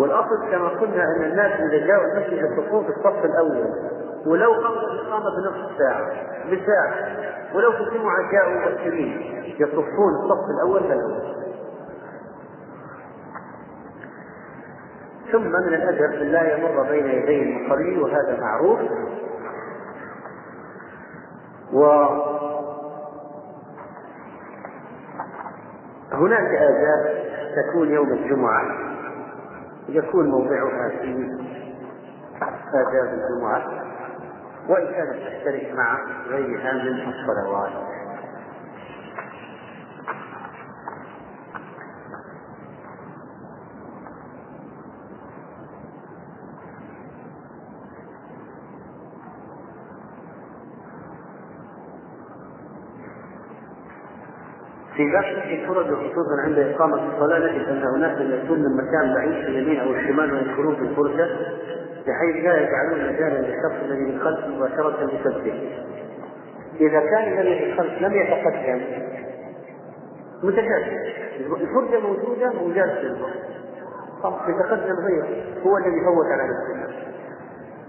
[0.00, 3.70] والأصل كما قلنا أن الناس إذا جاءوا المسجد يصفون في الصف الأول
[4.26, 6.06] ولو قبل الاقامه بنصف ساعة
[6.46, 6.94] بساعة
[7.54, 11.40] ولو في الجمعه جاءوا مبكرين يصفون الصف الأول فالاول
[15.32, 18.80] ثم من أن لا يمر بين يدي المصلي وهذا معروف.
[21.72, 21.84] و
[26.12, 27.24] هناك آداب
[27.56, 28.89] تكون يوم الجمعة.
[29.96, 31.38] يكون موضعها في
[32.72, 33.62] آداب الجمعة
[34.68, 37.72] وإن كانت تشترك مع غيرها من الصلوات.
[55.00, 59.48] في باب الفرج وخصوصا عند إقامة الصلاة نجد أن هناك يأتون من مكان بعيد في
[59.48, 61.26] اليمين أو الشمال ويدخلون في الفرجة
[62.06, 65.70] بحيث لا يجعلون مجالا للشخص الذي من خلف مباشرة بسبه.
[66.80, 68.80] إذا كان الذي في الخلف لم يتقدم
[70.42, 72.98] متجاوز الفرجة موجودة وجالس
[74.22, 75.28] في يتقدم غيره
[75.66, 77.10] هو الذي فوت على نفسه.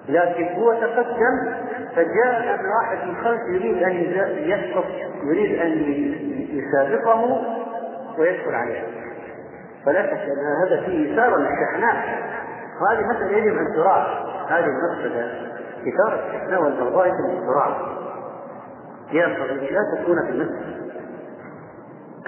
[0.09, 1.53] لكن هو تقدم
[1.95, 3.91] فجاء واحد من خلف يريد أن
[4.49, 4.85] يسقط
[5.23, 6.30] يريد أن
[6.61, 7.41] يسابقه
[8.17, 8.83] ويدخل عليه.
[9.85, 12.21] فلا شك أن هذا فيه إثارة للشحناء.
[12.81, 14.23] وهذه مسألة يجب أن تراعى.
[14.47, 15.51] هذه المسألة
[15.87, 17.75] إثارة الشحناء والبغضاء يجب أن تراعى.
[19.11, 20.81] ينبغي لا تكون في المسجد.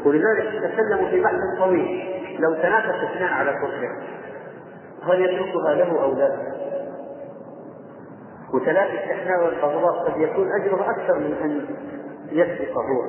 [0.05, 2.13] ولذلك تكلموا في بحث طويل.
[2.39, 3.89] لو تنافس اثنان على فرصه
[5.03, 6.37] هل يتركها له أو لا؟
[8.53, 11.65] وتلافي الشحناء والبغضاء قد يكون أجره أكثر من أن
[12.31, 13.03] يسبق هو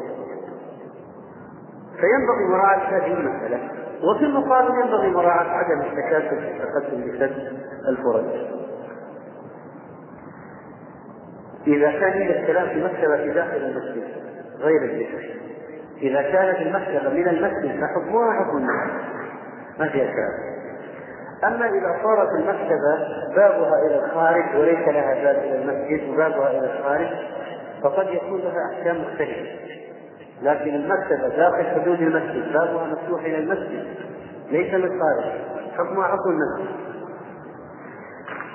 [2.01, 3.59] فينبغي مراعاة هذه المسألة
[4.03, 7.53] وفي المقابل ينبغي مراعاة عدم التكاسل في التقدم لسد
[7.89, 8.25] الفرج.
[11.67, 14.05] إذا كان الكلام في مكتبة في داخل المسجد
[14.61, 15.35] غير الذكر
[16.03, 18.91] إذا كانت المكتبة من المسجد فحكمها حكم الناس.
[19.79, 20.55] ما فيها كلام
[21.45, 22.99] أما إذا صارت المكتبة
[23.37, 27.09] بابها إلى الخارج وليس لها باب إلى المسجد وبابها إلى الخارج
[27.83, 29.64] فقد يكون لها أحكام مختلفة.
[30.45, 33.85] لكن المكتبة داخل حدود المسجد بابها مفتوح إلى المسجد
[34.51, 35.25] ليس للخارج
[35.73, 36.75] حكمها حكم المسجد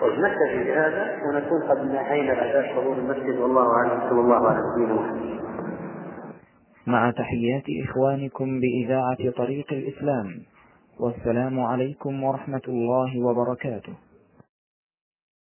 [0.01, 5.39] ونكتفي بهذا ونكون قد انتهينا بعد حضور المسجد والله أعلم صلى الله على نبينا محمد.
[6.87, 10.27] مع تحيات إخوانكم بإذاعة طريق الإسلام
[10.99, 13.93] والسلام عليكم ورحمة الله وبركاته